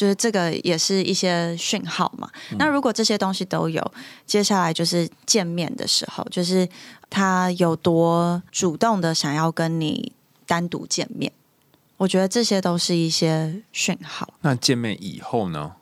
[0.00, 2.26] 就是这个也是一些讯号嘛。
[2.56, 3.92] 那如果这些东西都有，
[4.24, 6.66] 接下来就是见面的时候，就是
[7.10, 10.10] 他有多主动的想要跟你
[10.46, 11.30] 单独见面。
[11.98, 14.26] 我觉得这些都是一些讯号。
[14.40, 15.72] 那见面以后呢？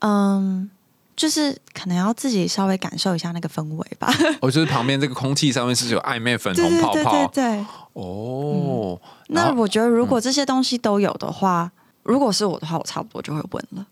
[0.00, 0.68] 嗯，
[1.16, 4.12] 就是可能要自己稍微感受一下那个氛围吧。
[4.42, 7.26] 我 就是旁边这个空气上面是有暧昧粉红泡泡。
[7.28, 9.00] 对哦。
[9.28, 11.72] 那我觉得如果这些东西都有的话。
[12.02, 13.86] 如果是我的话，我差不多就会问了。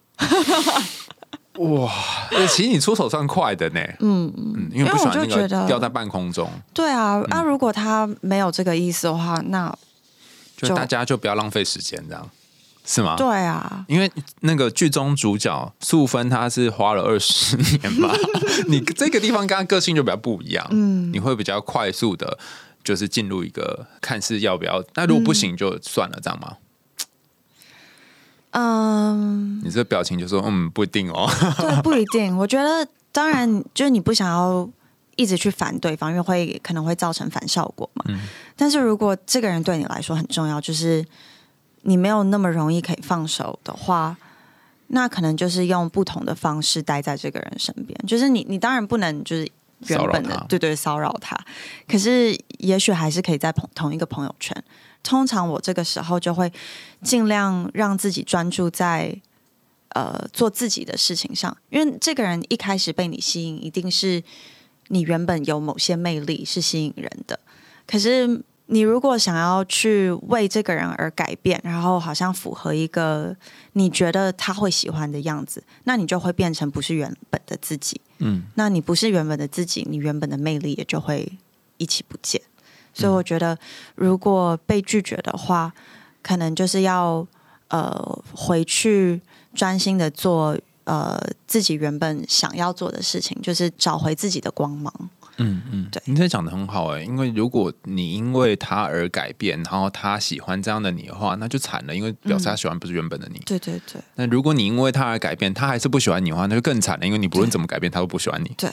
[1.59, 1.92] 哇，
[2.49, 3.81] 其实你出手算快的呢。
[4.01, 6.51] 嗯嗯，因为不喜欢那个掉在半空中。
[6.73, 9.77] 对啊，那如果他没有这个意思的话，那
[10.57, 12.31] 就大家就不要浪费时间，这样
[12.87, 13.14] 是吗？
[13.16, 18.11] 对啊，因为那个剧中主角素芬，他是花了二十年吧。
[18.66, 22.38] 你这个地方跟他个性就比较不一样，嗯，你会比较快速的，
[22.83, 26.57] 就是进入一个看似要不要，那如果不行就算了，这样吗？
[28.51, 31.31] 嗯，你这表情就说嗯，不一定哦。
[31.59, 32.37] 对， 不一定。
[32.37, 34.69] 我觉得当然就是你不想要
[35.17, 38.05] 一直去烦对方，因为会可能会造成反效果嘛。
[38.09, 38.21] 嗯。
[38.57, 41.05] 但是如果这个人对你来说很重要，就是
[41.83, 44.17] 你没有那么容易可以放手的话，
[44.89, 47.97] 那可能就是用不同的方式待在这个人身边。
[48.07, 49.49] 就是你，你当然不能就是
[49.87, 51.39] 原本的对对骚扰他，
[51.89, 54.55] 可是也许还是可以在朋同一个朋友圈。
[55.03, 56.53] 通常我这个时候就会
[57.03, 59.21] 尽量让自己专注在
[59.91, 64.23] 呃做自己的事情上，因为这个人一开始被你吸引，一定是
[64.89, 67.39] 你原本有某些魅力是吸引人的。
[67.87, 73.35] 可是你如果想要去为这个人而改变，然后好像符合一个
[73.73, 78.01] 你觉得他会喜欢的样子，那你就会变成不是原本的自己。
[78.19, 81.39] 嗯，那你不是原本的自己，你原本的魅力也就会
[81.79, 82.41] 一起不见。
[83.01, 83.57] 所以我觉得，
[83.95, 85.73] 如果被拒绝的话，
[86.23, 87.27] 可能就是要
[87.69, 89.21] 呃回去
[89.55, 94.93] 专心的做呃自己原本想要做的事情，就是找回自己的光芒。
[95.42, 103.40] 嗯嗯，对，你这讲的很好哎，因为如果你因为他而改变，然后他喜欢这样的你的话，那就惨了，因为表示他喜欢不是原本的你。
[103.46, 104.00] 对对对。
[104.16, 108.55] 那如果你因为他而改变，他还是不喜欢你的话，那就更惨了，因为你不论怎么改变，他都不喜欢你。
[108.57, 108.70] 对。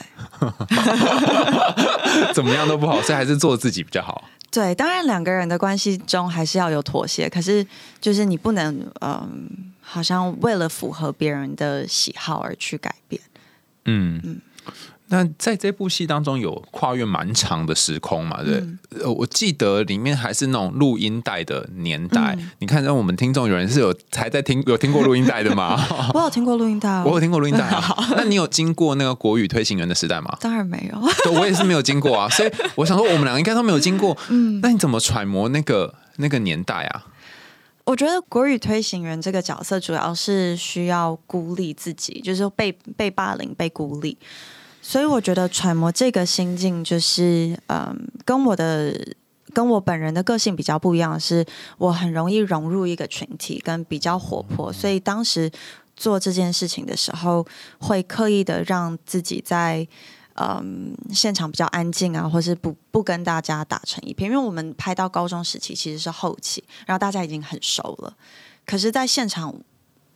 [2.34, 4.28] 怎么样都不好，所以还是做自己比较好。
[4.50, 7.66] 对，当然两个人的关系中还是要有妥协，可是
[8.00, 13.20] 就是你不能嗯，好像为了符合别人的喜好而去改变。
[13.84, 14.40] 嗯嗯。
[15.10, 18.42] 那在这部戏当中有跨越蛮长的时空嘛？
[18.42, 18.62] 对，
[19.02, 22.36] 呃，我记得里面还是那种录音带的年代。
[22.58, 25.82] 你看，让我们听众有人是有还在听有听过录音带的吗？
[26.12, 27.68] 我有听过录音带，我有听过录音带。
[28.16, 30.36] 那你有经过那个国语推行员的时代吗？
[30.40, 31.00] 当然没有，
[31.32, 32.28] 我也是没有经过啊。
[32.28, 34.16] 所以我想说，我们两个应该都没有经过。
[34.28, 37.06] 嗯，那你怎么揣摩那个那个年代啊？
[37.84, 44.18] 我觉得国语推行员这个角色主要是需要孤立自己，就是被被霸凌、被孤立。
[44.88, 49.14] 所以我觉得揣摩这个心境，就是嗯，跟我的
[49.52, 51.44] 跟我本人的个性比较不一样是，
[51.76, 54.72] 我很容易融入一个群体，跟比较活泼。
[54.72, 55.50] 所以当时
[55.94, 57.46] 做这件事情的时候，
[57.78, 59.86] 会刻意的让自己在
[60.36, 64.30] 嗯现场比较安静啊，或是不不跟大家打成一片。
[64.30, 68.16] 因为我们拍到高中时期其实是后期，然后大家已经很熟了，
[68.64, 69.54] 可是在现场。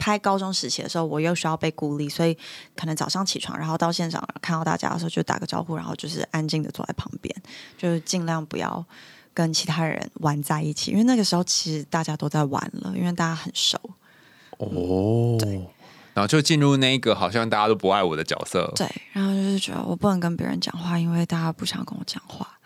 [0.02, 2.36] 拍高中时期的时候，我又需要被孤立，所以
[2.74, 7.32] 可能早上起床，然后到现场看到大家的时候，就打个招呼，然后就是安静的坐在旁边，
[7.78, 8.84] 就是尽量不要
[9.32, 13.78] 跟其他人玩在一起，因为那个时候其实大家都在玩了，因为大家很熟。
[14.58, 15.54] 哦，对，
[16.14, 18.72] 然后就进入那个好像大家都不爱我的角色。
[18.74, 22.58] 对，然后就是觉得我不能跟别人讲话，因为大家不想跟我讲话。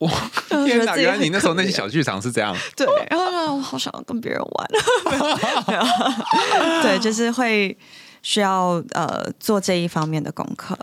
[0.00, 0.10] 哇！
[0.48, 2.54] 天哪，原来你那时候那些小剧场是这样。
[2.76, 4.68] 对，然后呢，我好想要跟别人玩。
[6.82, 7.76] 对，就是会
[8.22, 10.78] 需要呃做这一方面的功课。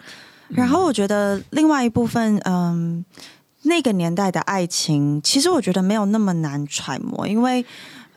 [0.50, 3.04] 然后我觉得另外一部分，嗯，
[3.64, 7.66] 那个年代的爱情，其实我觉得没有那么难揣摩，因为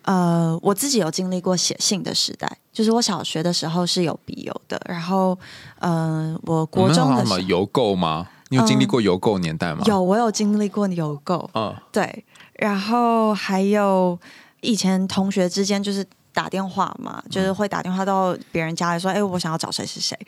[0.02, 5.38] 呃，我自己有经历过写信的时代，就是我小学的时候是有笔友的，然后，
[5.78, 8.28] 呃，我我国中的时候什么邮购吗？
[8.50, 14.18] 你有经历过邮购年代吗？，有，我有经历过邮购，嗯，对，然后还有
[14.60, 20.18] 以前同学之间就是打电话嘛，就是会打电话到别人家里说，哎、我想要找谁谁谁。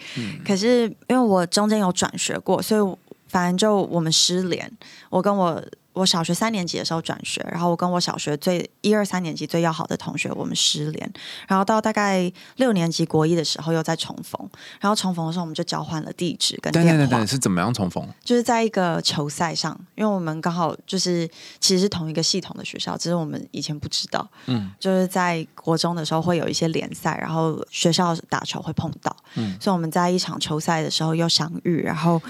[0.45, 4.71] 可是因为我中间有转学过，所以反正就我们失联。
[5.11, 11.13] 我跟我我小学三年级的时候转学，然后我跟我小学最一二三年级最要好的同学我们失联，
[11.47, 14.51] 然后到大概六年级国一的时候又再重逢，
[14.81, 16.91] 然后重逢的时候我们就交换了地址跟电话。
[16.91, 18.09] 等等等等，是怎么样重逢？
[18.25, 21.29] 就是在一个球赛上，因为我们刚好就是
[21.61, 24.27] 其实是同一个系统的学校，只是我们以前不知道。
[24.47, 32.21] 嗯，就是在国中的时候会有一些联赛，然后学校打球会碰到，嗯所以我们在一场球赛的时候又相遇，然后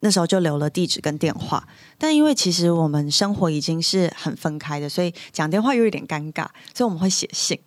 [0.00, 1.66] 那时候就留了地址跟电话。
[1.96, 7.58] 但因为其实我们生活已经是很分开的，所以讲电话又有点尴尬，所以我们会写信。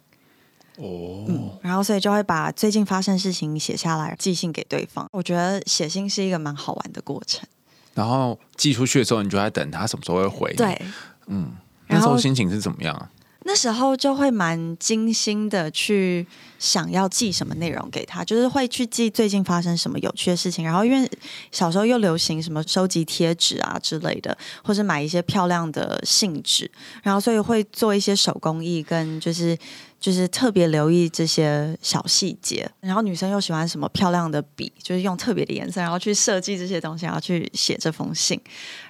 [0.77, 5.07] 哦，嗯，然后所以就会把最近发生的事情写下来，寄信给对方。
[5.11, 7.47] 我觉得写信是一个蛮好玩的过程。
[7.93, 10.81] 然后寄出去的时候，你就在等他什么时候会回。，对，
[11.27, 11.51] 嗯，
[11.87, 13.07] 那时候心情是怎么样啊？
[13.53, 16.25] 那时候就会蛮精心的去
[16.57, 20.65] 想要寄什么内容给他，就是会去记最近发生什么有趣的事情。
[20.65, 21.07] 然后因为
[21.51, 26.69] 小时候又流行什么收集贴纸啊之类的，或是买一些漂亮的信纸，
[27.03, 29.55] 然后所以会做一些手工艺跟就是。
[30.03, 38.37] 就是特别留意这些小细节，然后女生又喜欢什么漂亮的笔，就是用特别的颜色，然后去设计这些东西，然后去写这封信，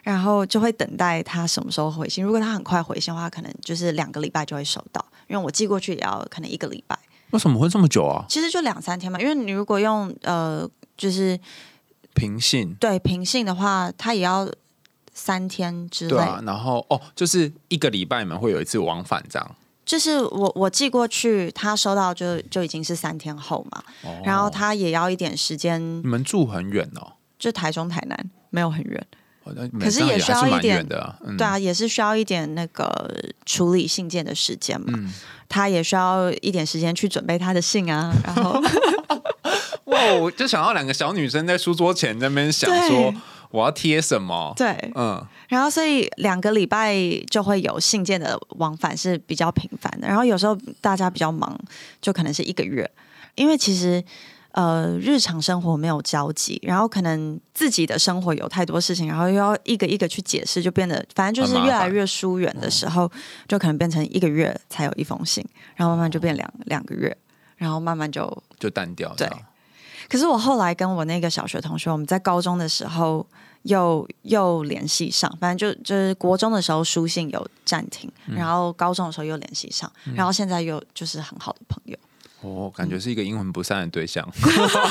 [0.02, 2.24] 然后就会等待他什么时候回信。
[2.24, 6.98] 如果他很快回信的话，可能就是两个礼拜就会收到，因为我寄过去也要可能一个礼拜，
[7.30, 8.26] 为什么会这么久啊？
[8.28, 9.22] 其实就两三天嘛。
[9.22, 11.40] 因为你如果用呃，就是
[12.16, 12.74] 平信。
[12.80, 14.52] 对平信的话，它也要
[15.14, 16.16] 三天之类。
[16.16, 24.22] 对啊，然后哦，就是一个礼拜你们会有一次往返这样，就是我我寄过去，他收到就就已经是三天后嘛，哦。
[24.24, 28.18] 然后他也要一点时间，你们住很远哦，就台中台南
[28.50, 29.08] 没有很远，
[29.44, 31.36] 哦可是也需要一点远的啊，嗯。
[31.36, 33.14] 对啊，也是需要一点那个
[33.46, 34.94] 处理信件的时间嘛。
[34.96, 35.14] 嗯。
[35.50, 38.60] 他也需要一点时间去准备他的信啊，然后
[39.86, 43.14] 哇，我就想到两个小女生在书桌前在那边想说
[43.54, 46.98] 我要贴什么，对，嗯，然后所以两个礼拜
[47.30, 51.58] 就会有信件的往返是比较频繁的，然后有时候大家比较忙，
[52.02, 52.90] 就可能是一个月，
[53.36, 54.04] 因为其实。
[54.54, 63.12] 呃，日常生活没有交集，然后可能自己的生活有太多事情，然后又要一个一个去解释，就变得反正就是越来越疏远的时候，
[63.48, 65.44] 就可能变成一个月才有一封信，
[65.76, 67.18] 然后慢慢就变两两个月，
[67.58, 69.28] 然后慢慢就就淡掉，对
[70.10, 73.26] 可是我后来跟我那个小学同学，我们在高中的时候
[73.64, 81.98] 又又联系上，反正就就是国中的时候书信有暂停，嗯然后高中的时候又联系上，然后现在又就是很好的朋友。
[82.44, 84.28] 哦，感觉是一个阴魂不散的对象，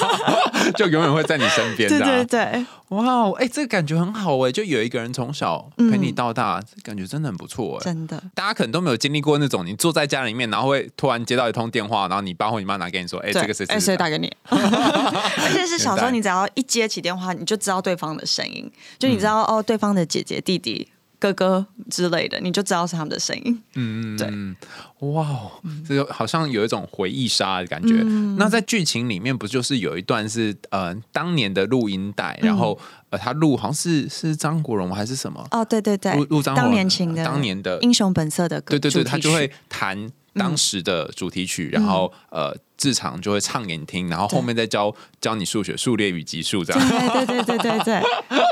[0.76, 7.84] 就永远会在你身边的啊、对对对，哇哦，哎、这个感觉很好哎，就有一个人从小陪你到大，这感觉真的很不错哎。
[7.84, 8.22] 真的。
[8.34, 14.32] 大家可能都没有经历过那种，你坐在家里面，然后会突然接到一通电话，然后你爸或你妈拿给你说：“哎、对这个谁哎，谁打给你？
[14.48, 20.88] 而且是小时候，你只要一接起电话，你就知道对方的声音，就你知道、哦，对方的姐姐、弟弟、
[21.22, 23.62] 哥哥之类的，你就知道是他们的声音。
[23.74, 24.56] 嗯，对嗯，
[24.98, 25.52] 哇哦，
[25.86, 27.94] 这就好像有一种回忆杀的感觉。
[28.02, 28.34] 嗯。
[28.36, 32.76] 那在剧情里面，不就是有一段是呃当年的录音带，嗯然后
[33.10, 35.46] 呃他录好像是是张国荣还是什么？
[35.52, 36.12] 哦，对对对。
[36.16, 46.88] 录录，张国当荣年情的当年的英雄本色的歌，对对对，他就会弹当时的主题曲，然后呃志长就会唱给你听，然后后面再教教你数学数列与级数这样。
[46.88, 48.02] 对对对对对对，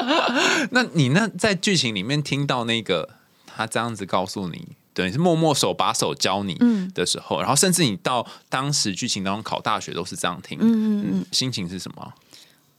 [0.73, 3.09] 那你那在剧情里面听到那个
[3.47, 6.91] 他这样子告诉你，等于是默默手把手教你嗯。
[6.95, 12.13] 的时候，然后甚至你到当时剧情当中考大学都是这样听，嗯嗯嗯，心情是什么？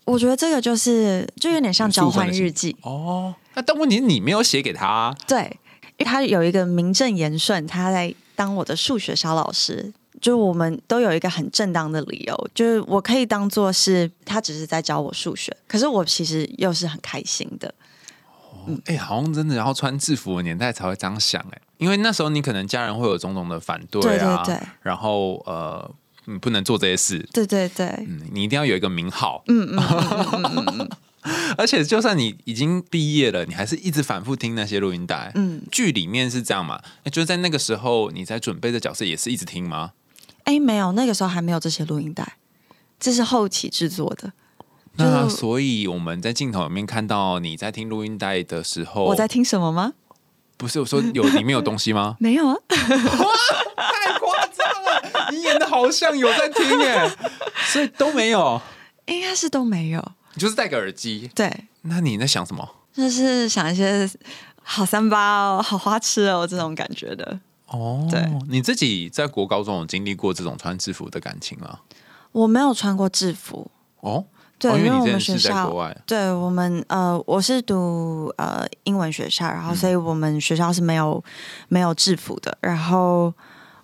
[0.04, 4.86] 我觉得这个就是就有点像交换日记，哦，那但问题是你没有写给他。
[4.88, 5.44] 啊、对，
[5.98, 9.94] 因为他有一个名正言顺，他在当我的数学小老师。
[10.20, 17.74] 就我们都有一个很正当的理由，就是我可以当做是他只是在教我数学，可是我其实又是很开心的。
[18.86, 25.90] 哎、好像真的要穿制服的年代才会这样想哎、因为那时候你可能家人会有种种的反对啊，对对对然后呃，
[26.26, 30.90] 你不能做这些事，对对对，嗯，你一定要有一个名号，嗯嗯嗯嗯嗯
[31.58, 35.32] 而且就算你已经毕业了，你还是一直反复听那些录音带。
[35.36, 36.82] 嗯，剧里面是这样嘛？
[37.04, 39.92] 那就是在那个时候你在准备的角色也是一直听吗？
[40.46, 42.38] 哎，没有，那个时候还没有这些录音带，
[43.00, 44.34] 这是后期制作的。
[44.98, 49.94] 那所以我们在镜头里面看到你在听录音带的时候，我在听什么吗？
[50.58, 52.18] 不是我说有里面有东西吗？
[52.20, 57.12] 没有啊，太夸张了，你演的好像有在听耶，
[57.68, 58.62] 所以都没有，
[59.06, 60.12] 应该是都没有。
[60.34, 61.30] 你就是戴个耳机。
[61.36, 62.68] 对，那你在想什么？
[62.94, 64.10] 就是想一些
[64.64, 67.40] 好三八哦，好花痴哦这种感觉的。
[67.68, 71.80] 哦，对，你自己在国高中有经历过这种穿制服的感情吗？
[72.34, 73.72] 我没有穿过制服，
[74.02, 74.26] 哦，
[74.60, 81.24] 对，哦因为你们学校在国外，对我们呃，我是读呃英文学校，然后所以我们学校是没有
[81.70, 82.58] 没有制服的。
[82.62, 83.34] 然后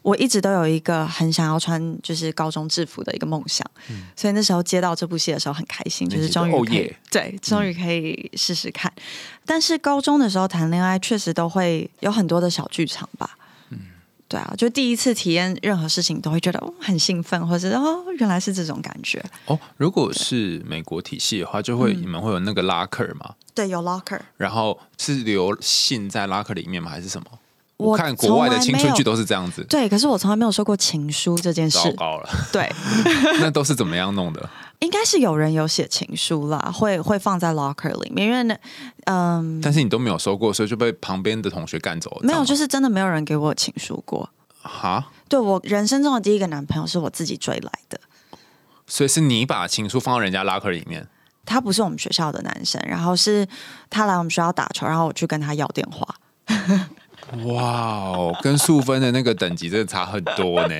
[0.07, 3.69] 我一直都有一个很想要穿就是高中制服的一个梦想，
[4.15, 8.89] 所以那时候接到这部戏的时候很开心，就是终于可以、哦对，终于可以试试看。
[9.45, 13.37] 但是高中的时候谈恋爱确实都会有很多的小剧场吧。
[13.71, 13.79] 嗯
[14.29, 19.21] 对啊，就第一次体验任何事情，都会觉得哦很兴奋，或者是哦原来是这种感觉。
[19.47, 26.89] 哦，如果是美国体系的话，就会、嗯你们会有那个拉克吗，对，有 locker，然后是留信在拉克里面吗？
[26.91, 27.27] 还是什么？
[27.77, 31.77] 我看国外的青春剧都是这样子，对，可是我从来没有收过情书这件事。
[31.77, 32.67] 糟糕了， 对，
[33.39, 34.49] 那都是怎么样弄的？
[34.79, 38.55] 应该是有人有写情书啦，会会放在 locker 里面，因为呢，
[39.05, 42.19] 嗯，但是你都没有收过，所以就被旁边的同学干走了。
[42.21, 44.29] 没有，就是真的没有人给我情书过。
[44.61, 47.99] 哈，对我人生中的第一个男朋友是我自己追来的，
[48.85, 51.07] 所以是你把情书放到人家 locker 里面。
[51.45, 53.47] 他不是我们学校的男生，然后是
[53.89, 56.15] 他来我们学校打球，然后我去跟他要电话。
[57.45, 60.75] 哇哦，跟素芬的那个等级真的差很多呢。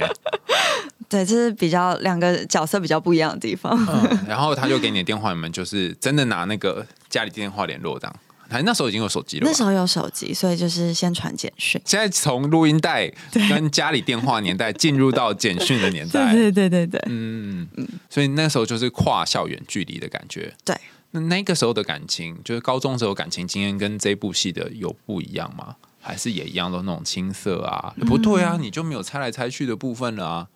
[1.10, 3.74] 对，这是比较两个角色比较不一样的地方。
[3.88, 8.16] 嗯，然后他就给你的电话，你们就是真的拿那个家里电话联络这样。
[8.50, 11.82] 还那时候已经有手机了，那时候有手机，所以就是先传简讯。
[11.84, 13.12] 现在从录音带
[13.50, 17.68] 跟家里电话年代进入到简讯的年代，对对对对嗯，
[18.10, 20.54] 所以那时候就是跨校园距离的感觉。
[20.64, 20.74] 对，
[21.12, 25.76] 那那个时候的感情，就是高中时候感情经验跟这部戏的有不一样吗？
[26.08, 27.93] 还是也一样都那种青涩啊？
[28.08, 30.47] 不对啊，你就没有猜来猜去的部分了啊。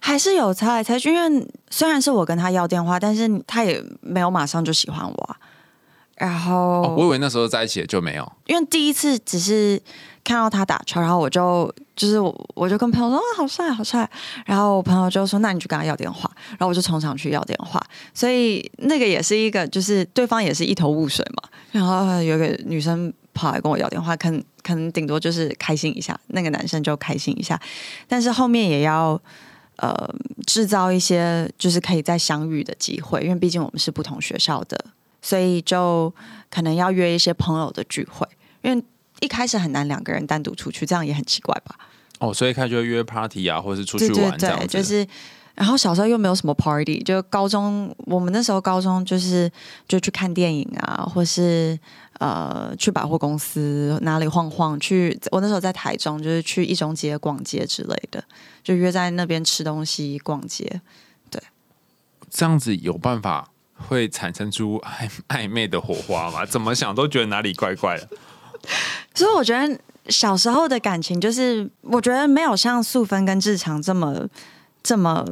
[0.00, 5.36] 还是有猜来猜去，因为虽然是我跟他要电话，但是他也没有马上就喜欢我啊、
[6.16, 8.32] 然后、哦，我以为那时候在一起的就没有。
[8.46, 9.80] 因为第一次只是
[10.22, 14.08] 看到他打球，然后我就就是我我就跟朋友说啊好帅好帅，
[14.44, 17.80] 然后我朋友就说那你去跟他要电话，然后我就冲上去要电话，
[18.12, 27.60] 所以那个也是一个就是对方也是一头雾水嘛，然后有个女生跑来跟我要电话，可能可能顶多就是开心一下，那个男生就开心一下，
[28.08, 29.20] 但是后面也要。
[29.78, 29.94] 呃，
[30.46, 34.84] 制造一些就是可以再相遇的机会，因为毕竟我们是不同学校的，
[35.20, 36.10] 所以就
[36.48, 38.26] 可能要约一些朋友的聚会，
[38.62, 38.82] 因为
[39.20, 41.76] 一开始很难两个人单独出去，这样也很奇怪吧？
[42.20, 44.66] 哦，所以开始就会约 party 啊，或者是出去玩这样子。
[44.66, 45.06] 对，就是。
[45.56, 49.50] 然后小时候又没有什么 party，就高中我们那时候高中就是
[49.88, 51.78] 就去看电影啊，或是
[52.18, 58.22] 呃去百货公司哪里晃晃，去我那时候在台中，就是去一中街逛街之类的，
[58.62, 60.82] 就约在那边吃东西逛街。
[61.30, 61.42] 对
[62.30, 63.48] 这样子有办法
[63.88, 66.44] 会产生出暧暧昧的火花吗？
[66.44, 68.08] 怎么想都觉得哪里怪怪的。
[69.14, 74.28] 所以我觉得小时候的感情，就是我觉得没有像素芬跟志强这么
[74.86, 75.26] 这么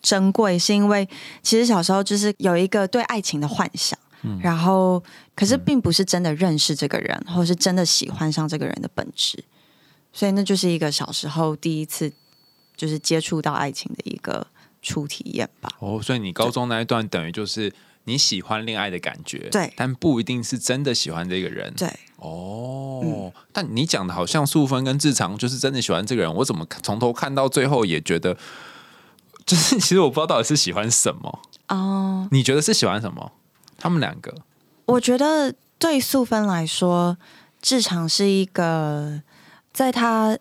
[0.00, 1.08] 珍贵，是因为
[1.42, 3.98] 其实小时候就是有一个对爱情的幻想，
[4.40, 5.02] 然后
[5.34, 9.42] 可是并不是真的认识这个人，或是真的喜欢上这个人的本质，
[10.12, 12.12] 所以那就是一个小时候第一次
[12.76, 14.46] 就是接触到爱情的一个
[14.80, 15.68] 初体验吧。
[15.80, 17.72] 哦，所以你高中那一段等于就是
[18.04, 19.72] 你喜欢恋爱的感觉，对。
[19.76, 21.72] 但不一定是真的喜欢这个人。
[21.76, 28.36] 对，哦，但你讲的好像素芬跟志长就是真的喜欢这个人，我怎么从头看到最后也觉得，
[29.46, 31.40] 就是其实我不知道到底是喜欢什么。
[31.68, 33.32] 哦、你觉得是喜欢什么？
[33.78, 34.34] 他们两个
[34.84, 37.16] 我觉得对素芬来说，
[37.60, 39.22] 志长是一个
[39.72, 40.38] 在他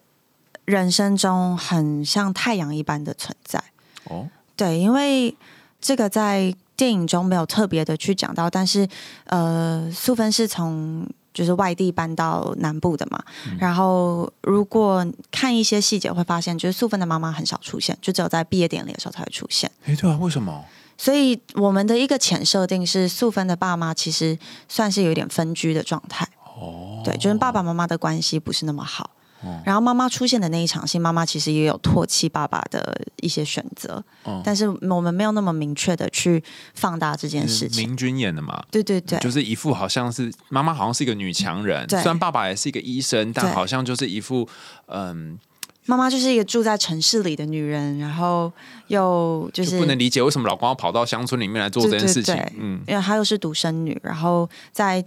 [0.66, 3.64] 人生中很像太阳一般的存在。
[4.06, 5.36] 哦，对，因为
[5.80, 8.88] 这个在电影中没有特别的去讲到，但是
[9.26, 13.24] 呃，素芬是从就是外地搬到南部的嘛，
[13.60, 19.72] 然后如果看一些细节会发现，就是素芬的妈妈很少出现，就只有在毕业典礼的时候才会出现。
[19.86, 20.64] 哎，对啊，为什么？
[20.98, 26.28] 所以我们的一个浅设定是，素芬的爸妈其实算是有点分居的状态。
[26.46, 29.10] 哦，对，就是爸爸妈妈的关系不是那么好。
[29.44, 29.62] 哦。
[29.66, 34.42] 然后妈妈出现的那一场戏，妈妈其实也有唾弃爸爸的一些选择，哦。
[34.44, 37.88] 但是我们没有那么明确的去放大这件事情。
[37.88, 42.02] 明君演的嘛，对对对，就是一副好像是妈妈好像是一个女强人，对。
[42.02, 44.48] 虽然爸爸也是一个医生，但好像就是一副
[44.88, 45.38] 嗯，
[45.86, 48.52] 妈妈就是一个住在城市里的女人，然后
[48.88, 52.54] 又就就是不能理解为什么老公要跑到乡村里面来做这件事情对对对。
[52.60, 55.04] 嗯，因为她又是独生女，然后在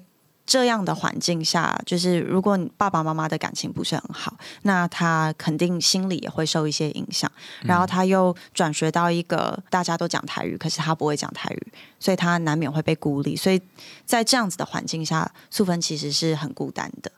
[0.46, 7.30] 这样的环境下，就是如果你爸爸妈妈的感情不是很好，那他肯定心里也会受一些影响。
[7.62, 13.34] 然后他又转学到一个大家都讲台语，可是他不会讲台语，所以他难免会被孤立。
[13.34, 13.60] 所以
[14.04, 17.10] 在这样子的环境下，素芬其实是很孤单的。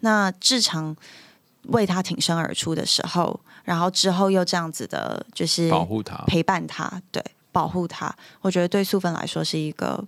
[0.00, 0.96] 那志常
[1.64, 7.22] 为他挺身而出的时候，然后之后又这样子的，就是保护他，陪伴他，对，
[7.52, 8.10] 保护他。
[8.40, 10.02] 我觉得对素芬来说是一个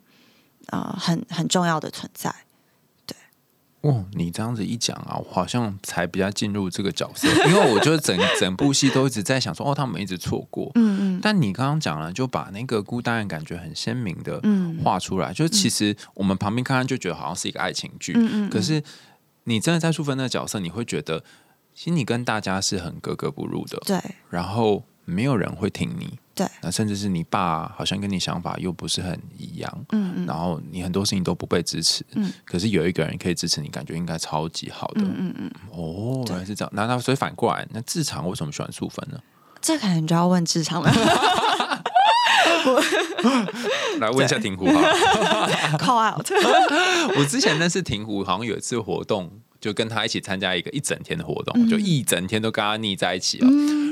[0.68, 2.34] 呃很很重要的存在。
[3.83, 11.20] 哦，你这样子一讲啊，我好像才比较进入这个角色，因为我就整整部戏都一直在想说，哦，他们一直错过，嗯嗯。
[11.20, 14.41] 但你刚刚讲了，就把那个孤单的感觉很鲜明的
[14.83, 18.51] 画出来，就是其实我们旁边看看就觉得好像是一个爱情剧，嗯嗯。
[18.51, 18.83] 可是
[19.45, 21.24] 你真的在素芬那个角色，你会觉得，
[21.74, 24.01] 其实你跟大家是很格格不入的，对。
[24.30, 26.18] 然后没有人会挺你。
[26.34, 39.18] 对，那甚至是你爸好像跟你想法又不是很一样，嗯嗯，然后你很多事情都不被支持，嗯，可是有一个人可以支持你，感觉应该超级好的，嗯嗯嗯，哦，原来是这样，那那所以反过来，那志长为什么喜欢素芬呢？
[39.61, 40.90] 这可能就要问志长了，
[44.00, 44.80] 来问一下庭湖哈，
[45.78, 46.26] call out，
[47.18, 49.30] 我之前认识庭湖，好像有一次活动，
[49.61, 53.38] 就跟他一起参加一个一整天的活动，就一整天都跟他腻在一起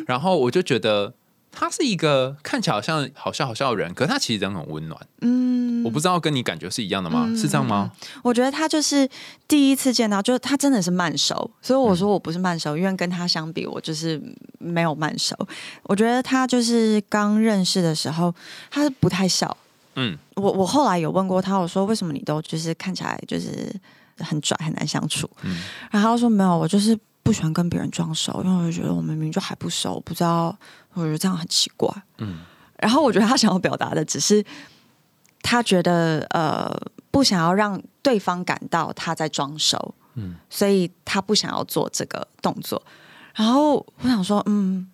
[0.01, 1.15] 了，然后我就觉得。
[1.53, 5.01] 他是一个看起来好像好笑好笑的人，可是他其实人很温暖。
[5.21, 7.27] 嗯，我不知道跟你感觉是一样的吗？
[7.37, 7.91] 是这样吗？
[8.23, 9.07] 我觉得他就是
[9.49, 14.23] 第一次见到，就是他真的是慢熟，所以我说我不是慢熟，因为跟他相比，我就是
[14.61, 15.37] 没有慢熟。
[15.83, 18.33] 我觉得他就是刚认识的时候，
[18.71, 19.55] 他是不太笑。
[19.97, 23.75] 嗯，我我后来有问过他，我说为什么你都就是看起来就是
[24.19, 25.29] 很拽，很难相处？
[25.43, 25.57] 嗯，
[25.91, 30.57] 然后他说没有，我就是不喜欢跟别人装熟，因为我就觉得我明明就还不熟，不知道。
[30.95, 32.41] 我觉得这样很奇怪，嗯，
[32.79, 34.45] 然后我觉得他想要表达的只是
[35.41, 36.77] 他觉得呃
[37.13, 42.83] 不想要让对方感到他在装熟，嗯，所以他不想要做这个动作。
[43.37, 44.91] 然后我想说，嗯，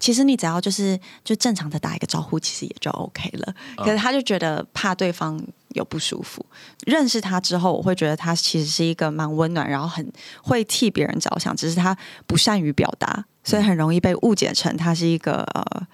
[0.00, 3.54] 其实你只要就是就正常的打一个招呼，其实也就 OK 了。
[3.76, 5.40] 可是他就觉得怕对方
[5.74, 6.44] 有不舒服。
[6.86, 10.12] 认识他之后，我会觉得他其实是一个蛮温暖，然后很
[10.42, 11.96] 会替别人着想，只是他
[12.26, 13.24] 不善于表达。
[13.42, 15.86] 所以很容易被误解成他是一个呃，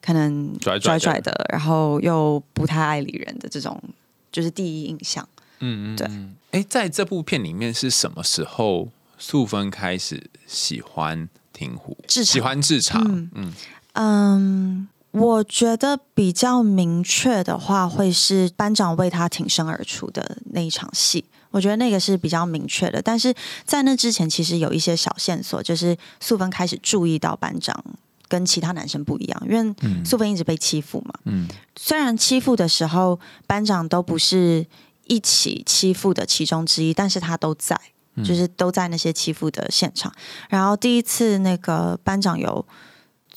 [0.00, 3.82] 可能拽拽的，然后又不太爱理人的这种，
[4.30, 5.28] 就是第一印象。
[5.58, 6.60] 嗯嗯，对。
[6.60, 11.96] 哎，在这部片里面是什么时候素芬开始喜欢庭湖？
[12.06, 13.02] 喜欢制场？
[13.34, 13.52] 嗯
[13.94, 21.24] 嗯，我觉得比较明确的话，会是班长为他挺身而出的那一场戏。
[21.50, 23.34] 我觉得那个是比较明确的，但是
[23.64, 27.84] 在那之前，其实有一些小线索，就是素芬开始注意到班长
[28.26, 31.12] 跟其他男生不一样，因为素芬一直被欺负嘛。
[31.24, 31.46] 嗯，
[31.76, 34.66] 虽然欺负的时候班长都不是
[35.04, 37.78] 一起欺负的其中之一，但是他都在，
[38.24, 40.10] 就是都在那些欺负的现场。
[40.48, 42.64] 然后第一次那个班长有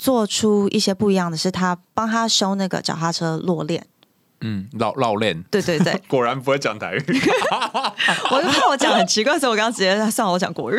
[0.05, 3.83] 做出一些不一样的是，他帮他修那个脚踏车落链。
[4.41, 7.01] 嗯，绕绕链，对对对， 果然不会讲台语。
[8.29, 10.77] 我就怕我讲很奇怪，所以我刚刚直接算了，我讲国语。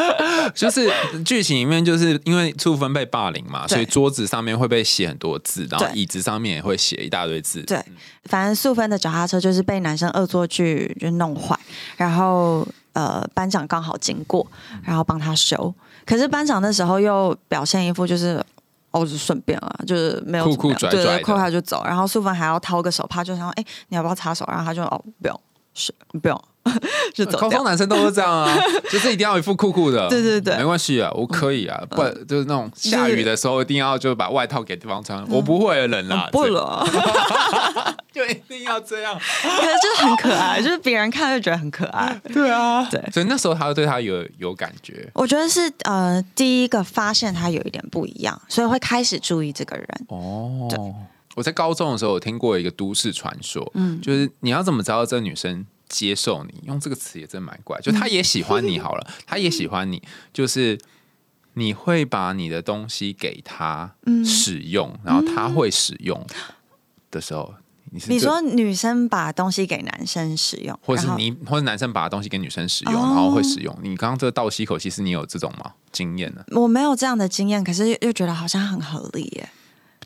[0.54, 0.92] 就是
[1.24, 7.62] 剧情里面，就是因为素芬被霸凌嘛，所以桌子上面会被写很多字，然后椅子上面也会写一大堆字。
[7.62, 7.82] 对，
[8.24, 11.58] 反正素芬的脚踏车就是被男生恶作剧就弄坏，
[11.96, 14.46] 然后呃班长刚好经过，
[14.82, 15.72] 然后帮他修。
[16.04, 18.44] 可是班长那时候又表现一副就是。
[18.98, 21.82] 哦，就顺便啊，就是没有酷酷拽拽，扣下就走。
[21.84, 24.44] 然后素芬还要掏个手帕，就想，哎，你要不要擦手？
[24.48, 25.40] 然后他就哦，不用，
[25.74, 26.42] 是不用。
[27.14, 27.38] 就走。
[27.38, 28.56] 高中男生都是这样啊，
[28.90, 30.08] 就是一定要一副酷酷的。
[30.08, 35.24] 对对对，没关系啊，我可以啊，不就是那种下雨的时候一定要就把外套给对方穿。
[35.28, 36.88] 我不会冷啦，不冷，
[38.12, 39.18] 就一定要这样。
[39.18, 42.20] 可是就是很可爱，就是别人看就觉得很可爱。
[42.32, 45.08] 对啊，对，所以那时候他对他有有感觉。
[45.14, 49.86] 我觉得是呃，第一个发现他有一点不一样，所以会开始注意这个人。
[50.08, 50.78] 哦，对。
[51.36, 55.64] 我在高中的时候有听过一个都市传说，嗯，就是你要怎么知道这女生？
[55.88, 60.78] 接受你用这个词也真蛮怪，就他也喜欢你好了， 他也喜欢你，就是
[61.54, 66.24] 你会把你的东西给他使用，然后他会使用
[67.10, 67.54] 的时候，
[67.90, 73.74] 你说女生把东西给男生使用，或者是你或者男生把东西给女生使用，然后会使用。
[73.82, 75.72] 你刚刚这个倒吸口气，是你有这种吗？
[75.90, 76.44] 经验呢？
[76.52, 79.48] 我没有这样的经验，可是又觉得好像很合理耶。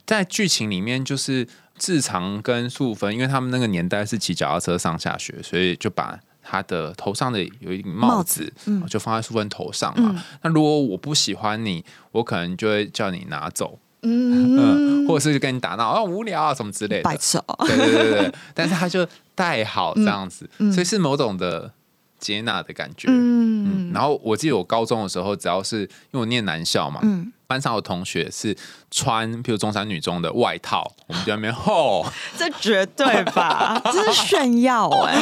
[0.05, 1.47] 在剧情里面，就是
[1.77, 10.23] 志长跟素芬，因为他们那个年代是骑脚踏车上下学，所以就把他的头上的有一顶帽子，嗯，就放在素芬头上嘛。
[10.41, 18.33] 那如果我不喜欢你，我可能就会叫你拿走，嗯， 或者是跟你打闹啊，无聊啊什么之类的，白痴，对对对对。
[18.53, 21.71] 但是他就戴好这样子，所以是某种的
[22.19, 23.07] 接纳的感觉。
[23.09, 28.55] 嗯，嗯然后我记得我高中的时候，只要是因为我念男校嘛，嗯，班上的同学是
[28.89, 32.03] 穿，譬如中山女中的外套，我们就在那边吼，
[32.35, 33.79] 这绝对吧？
[33.85, 35.15] 这是炫耀哎、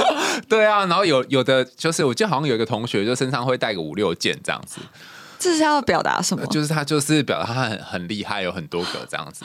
[0.48, 4.80] 对啊，然后有有的就是我记得好像有一个同学就身上会带个五六件这样子，
[5.42, 6.46] 这是要表达什么？
[6.48, 9.44] 就是他就是表达他很很厉害，有很多个这样子。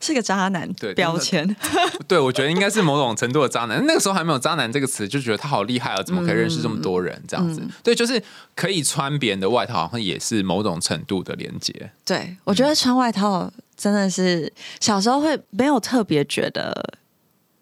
[0.00, 1.56] 是个渣男对标签。
[2.08, 3.80] 对，我觉得应该是某种程度的渣男。
[3.86, 7.62] 那个时候还没有“渣男”这个词，就觉得他好厉害啊，怎么可以认识这么多人这样子？
[7.84, 8.20] 对，就是
[8.56, 11.92] 可以穿别人的外套，好像也是某种程度的连接。
[12.04, 16.98] 对，我觉得穿外套真的是小时候会没有特别觉得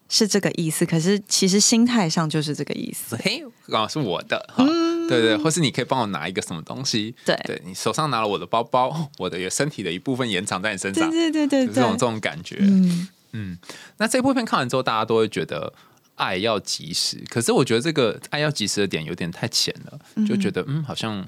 [0.08, 3.16] 是这个意思，可是其实心态上就是这个意思。
[3.16, 4.64] 嘿，刚好是我的，哈，
[5.08, 12.56] 对对，或是你可以帮我拿一个什么东西，对对你手上拿了我的包包， 我的身体的一部分延长在你身上，对对对对这种这，种感觉。
[12.60, 13.58] 嗯，嗯，
[13.98, 15.72] 那这部片看完之后，大家都会觉得
[16.14, 21.26] 爱要及时，可是我觉得这个爱要及时的点有点太浅了，就觉得嗯，好像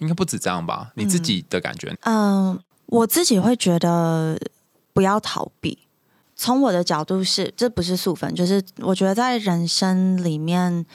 [0.00, 0.90] 应该不止这样吧？
[0.94, 1.94] 你自己的感觉？
[2.02, 4.38] 嗯，我自己会觉得
[4.92, 5.78] 不要逃避。
[6.40, 10.86] 从我的角度是，这不是素分，就是我觉得在人生里面，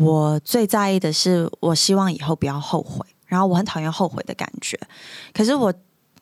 [0.00, 4.80] 我最在意的是，我希望以后不要后悔，然后我很讨厌后悔的感觉。
[5.34, 5.72] 可是我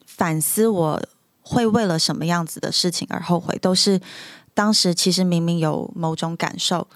[0.05, 1.01] 反思，我
[1.43, 4.01] 会为了什么样子的事情而后悔，都是
[4.53, 6.89] 当时其实明明有某种感受，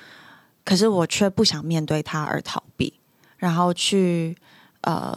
[0.65, 2.99] 可是我却不想面对它而逃避，
[3.37, 4.37] 然后去
[4.81, 5.17] 呃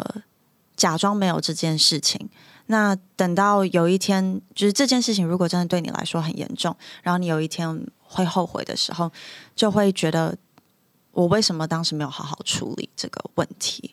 [0.75, 2.29] 假装没有这件事情。
[2.67, 9.11] 那等到有一天，就是这件事情如果真的对你来说很严重，然后你有一天会后悔的时候，
[9.55, 10.37] 就会觉得
[11.15, 13.91] 我为什么当时没有好好处理这个问题？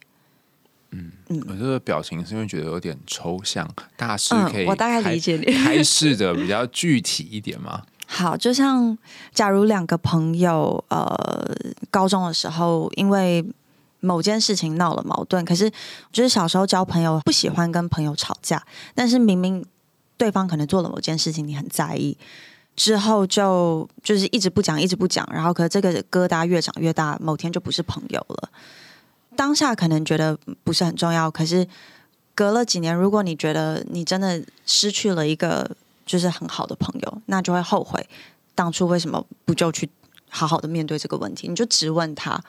[0.90, 1.10] 嗯
[1.48, 3.66] 我这个表情是因为觉得有点抽象，
[3.96, 7.82] 大师可以、嗯我大概理解你 开示的比较具体一点吗？
[8.06, 8.98] 好，就像
[9.32, 11.56] 假如两个朋友，呃，
[11.90, 13.42] 高中的时候因为
[14.00, 15.70] 某件事情闹了矛盾，可是
[16.10, 18.62] 就是小时候交朋友不喜欢跟朋友吵架，
[18.94, 19.64] 但是明明
[20.18, 22.18] 对方可能做了某件事情你很在意，
[22.74, 28.48] 之后就就是一直不讲，一直不讲，然后可是这个疙瘩越长越大，某天就不是朋友了。
[29.36, 31.66] 当下可能觉得不是很重要，可是
[32.34, 35.70] 隔了几年，如果你觉得你真的失去了一个
[36.04, 38.06] 就是很好的朋友，那就会后悔
[38.54, 39.88] 当初为什么不就去
[40.28, 41.48] 好好的面对这个问题？
[41.48, 42.42] 你就直问他，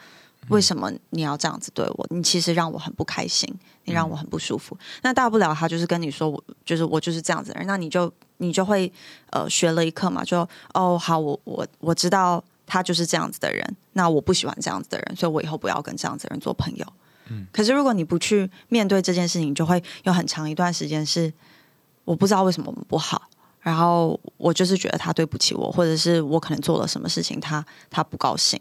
[0.50, 2.08] 为什么你要这样子对我？
[2.10, 3.48] 你其实让我很不开心，
[3.86, 4.78] 你让我很不舒服。
[5.02, 8.12] 那大不了他就是跟你说，我就是我就是这样子的人，那你就
[8.44, 8.92] 你就会
[9.32, 16.86] 呃学了一课嘛，就哦好，我我我知道他就是这样子的人，那我不喜欢这样子的人，所以我以后不要跟这样子的人做朋友。
[17.30, 21.32] 嗯可是如果你不去面对这件事情，你就会有很长一段时间是
[22.04, 23.22] 我不知道为什么我们不好，
[23.62, 28.60] 然后我就是觉得他对不起我，或者是我可能做了什么事情，他他不高兴，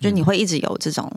[0.00, 1.12] 就你会一直有这种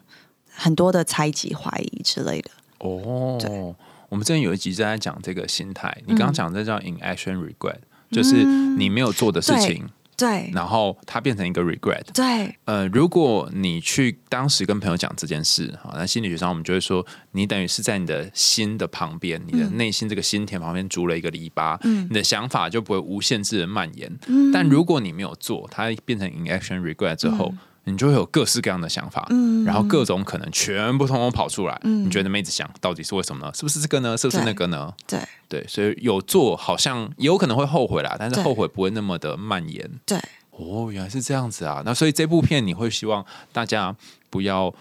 [0.54, 2.52] 很多的猜忌、怀疑之类的。
[2.80, 3.76] 哦
[4.10, 7.78] 我们之前有一集正在讲这个心态，你刚刚讲这叫 inaction regret，、
[8.12, 9.88] 就是你没有做的事情，
[10.18, 12.04] 对然后它变成一个 regret。
[12.14, 12.56] 对。
[12.66, 22.08] 呃，如果你去当时跟朋友讲这件事，好，那心理学上我们就会说，你等于是在你的心的旁边，你的内心这个心田旁边筑了一个篱笆，嗯。
[22.10, 24.12] 你的想法就不会无限制的蔓延。
[24.54, 27.54] 但如果你没有做，它变成 inaction regret 之后，
[27.92, 33.52] 你就会有各式各样的想法，嗯然后各种可能全部通通跑出来，你觉得妹子想，到底是为什么呢？
[33.54, 34.18] 是不是这个呢？
[34.18, 34.94] 是不是那个呢？
[35.06, 39.90] 对对，所以有做好像也有可能会后悔啦，但是后悔不会那么的蔓延。
[40.06, 40.18] 对，
[40.52, 41.82] 哦，原来是这样子啊！
[41.86, 43.96] 那所以这部片你会希望大家
[44.30, 44.74] 不要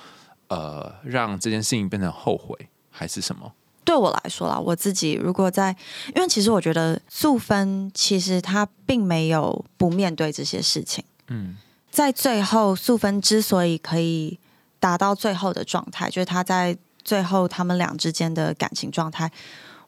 [0.48, 2.56] 呃让这件事情变成后悔，
[2.90, 3.52] 还是什么？
[3.84, 5.74] 对我来说啦，我自己如果在，
[6.14, 11.02] 因为其实我觉得素芬其实她并没有不面对这些事情。
[11.28, 11.56] 嗯
[11.90, 14.38] 在最后，素芬之所以可以
[14.78, 19.30] 达到最后的状态，就是她在最后他们俩之间的感情状态，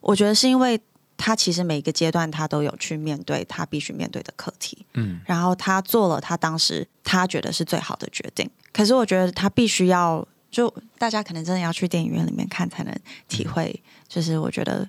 [0.01, 0.79] 我觉得是因为
[1.15, 8.49] 她其实每一个阶段她都有去面对她必须面对的课题，嗯然后她做了她当时她觉得是最好的决定。
[8.73, 12.93] 可是我觉得她必须要，就大家可能真的要去电影院里面看才能
[13.27, 14.87] 体会，就是我觉得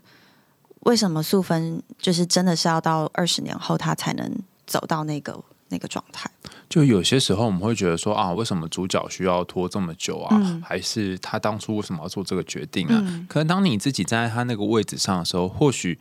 [0.80, 4.30] 为什么素芬就是真的是要到二十年后她才能
[4.66, 5.38] 走到那个
[5.68, 6.28] 那个状态。
[6.74, 10.36] 就有些时候我们会觉得说啊，为什么主角需要拖这么久啊？
[10.42, 13.00] 嗯还是他当初为什么要做这个决定啊？
[13.00, 15.96] 嗯可能当你自己站在他那个位置上的时候，或许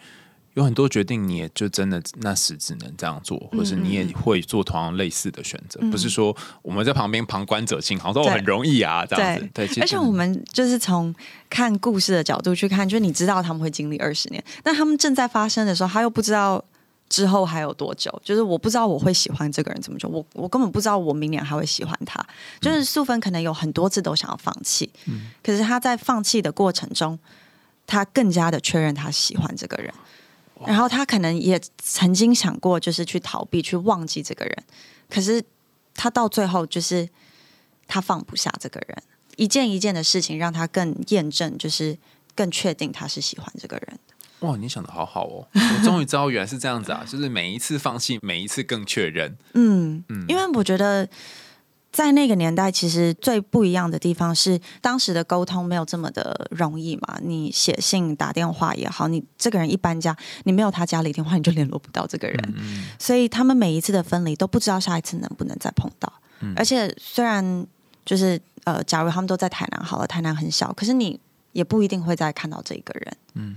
[0.55, 9.47] 有很多决定你也就真的那时只能这样做，或是你也会做同样类似的选择，嗯不是说我们在旁边旁观者清，好像说对很容易啊这样子。
[9.53, 11.13] 对，而且我们就是从
[11.51, 16.65] 看故事的角度去看，就是你知道他们会经历二十年，但他们正在发生的时候，他又不知道
[17.09, 22.25] 之后还有多久，就是我不知道我会喜欢这个人这么久，我我根本不知道我明年还会喜欢他。
[22.59, 24.89] 就是素芬可能有很多次都想要放弃，
[25.43, 27.19] 可是他在放弃的过程中，
[27.85, 29.93] 他更加的确认他喜欢这个人，
[30.65, 34.63] 然后他可能也曾经想过就是去逃避、去忘记这个人，
[35.09, 35.43] 可是
[35.93, 37.07] 他到最后就是
[37.87, 39.03] 他放不下这个人，
[39.35, 41.95] 一件一件的事情让他更验证，就是
[42.33, 44.12] 更确定他是喜欢这个人的。
[44.43, 45.47] 哇，你想的好好哦！
[45.53, 49.35] 我终于知道原来是这样子啊，就是每一次放弃，每一次更确认。
[49.53, 51.07] 嗯嗯，因为我觉得
[51.93, 57.17] 在那个年代，其实最不一样的地方是，当时的沟通没有这么的容易嘛。
[57.21, 60.13] 你写信、打电话也好，你这个人一搬家，
[60.43, 62.53] 你没有他家里电话，你就联络不到这个人。
[62.99, 66.11] 所以他们每一次的分离都不知道下一次能不能再碰到。
[66.57, 67.65] 而且虽然
[68.03, 71.17] 就是呃，假如他们都在台南好了，台南很小，可是你
[71.53, 73.17] 也不一定会再看到这个人。
[73.35, 73.55] 嗯。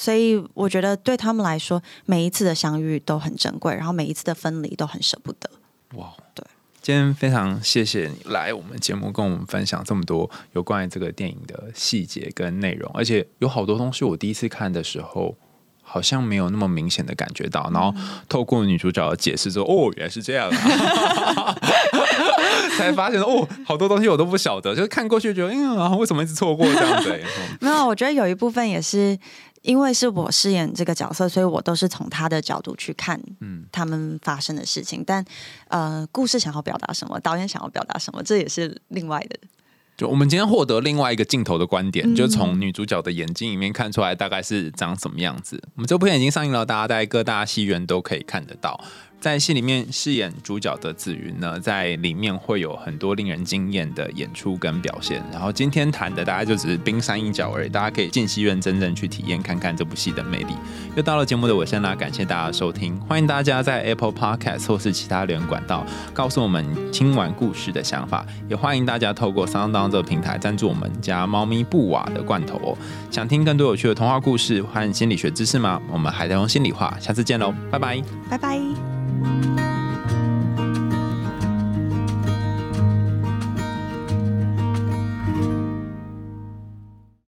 [0.00, 5.50] 所以我觉得对他们来说，每一次的相遇都很珍贵，然后每一次的分离都很舍不得。
[5.94, 6.46] 哇，对，
[6.80, 15.36] 今天非常谢谢你来我们节目，跟我们分享这么多有关于这个电影的细节跟内容，而且有好多东西我第一次看的时候
[15.82, 17.92] 好像没有那么明显的感觉到，然后
[18.28, 21.56] 透过女主角的解释之后，哦，原来是这样，啊
[22.78, 27.20] 才发现哦，好多东西我都不晓得，就是看过去觉得，哎呀，为什么一直错过这样子？
[27.60, 29.18] 没有，我觉得有一部分也是。
[29.62, 35.02] 因为是我饰演这个角色，所以我都是从他的角度去看，嗯，他们发生的事情。
[35.04, 35.24] 但
[35.68, 39.38] 呃，故事想要表达什么，导演想要表达什么，这也是另外的。
[39.96, 45.60] 就我们今天获得另外一个镜头的观点，就从女主角的眼睛里面看出来，大概是长什么样子。
[45.74, 48.80] 我们这部片已经上映了，大家在各大戏院都可以看得到。
[49.20, 55.20] 在戏里面饰演主角的紫云呢，在里面会有很多令人惊艳的演出跟表现。
[55.32, 60.54] 然后今天谈的大概就只是冰山一角而已，大家可以进戏院真正去体验看看这部戏的魅力。
[60.94, 72.78] 又到了节目的尾声啦，感谢大家的收听，欢迎大家在 Apple Podcast 或是其他留言管道告诉我们听完故事的想法，也欢迎大家透过 Sound 这个平台赞助我们家猫咪布瓦的罐头哦。
[73.10, 75.82] 想听更多有趣的童话故事和心理学知识吗？
[75.90, 78.00] 我们海苔用心里话，下次见喽，拜拜，
[78.30, 79.07] 拜拜。
[79.20, 79.77] Bye.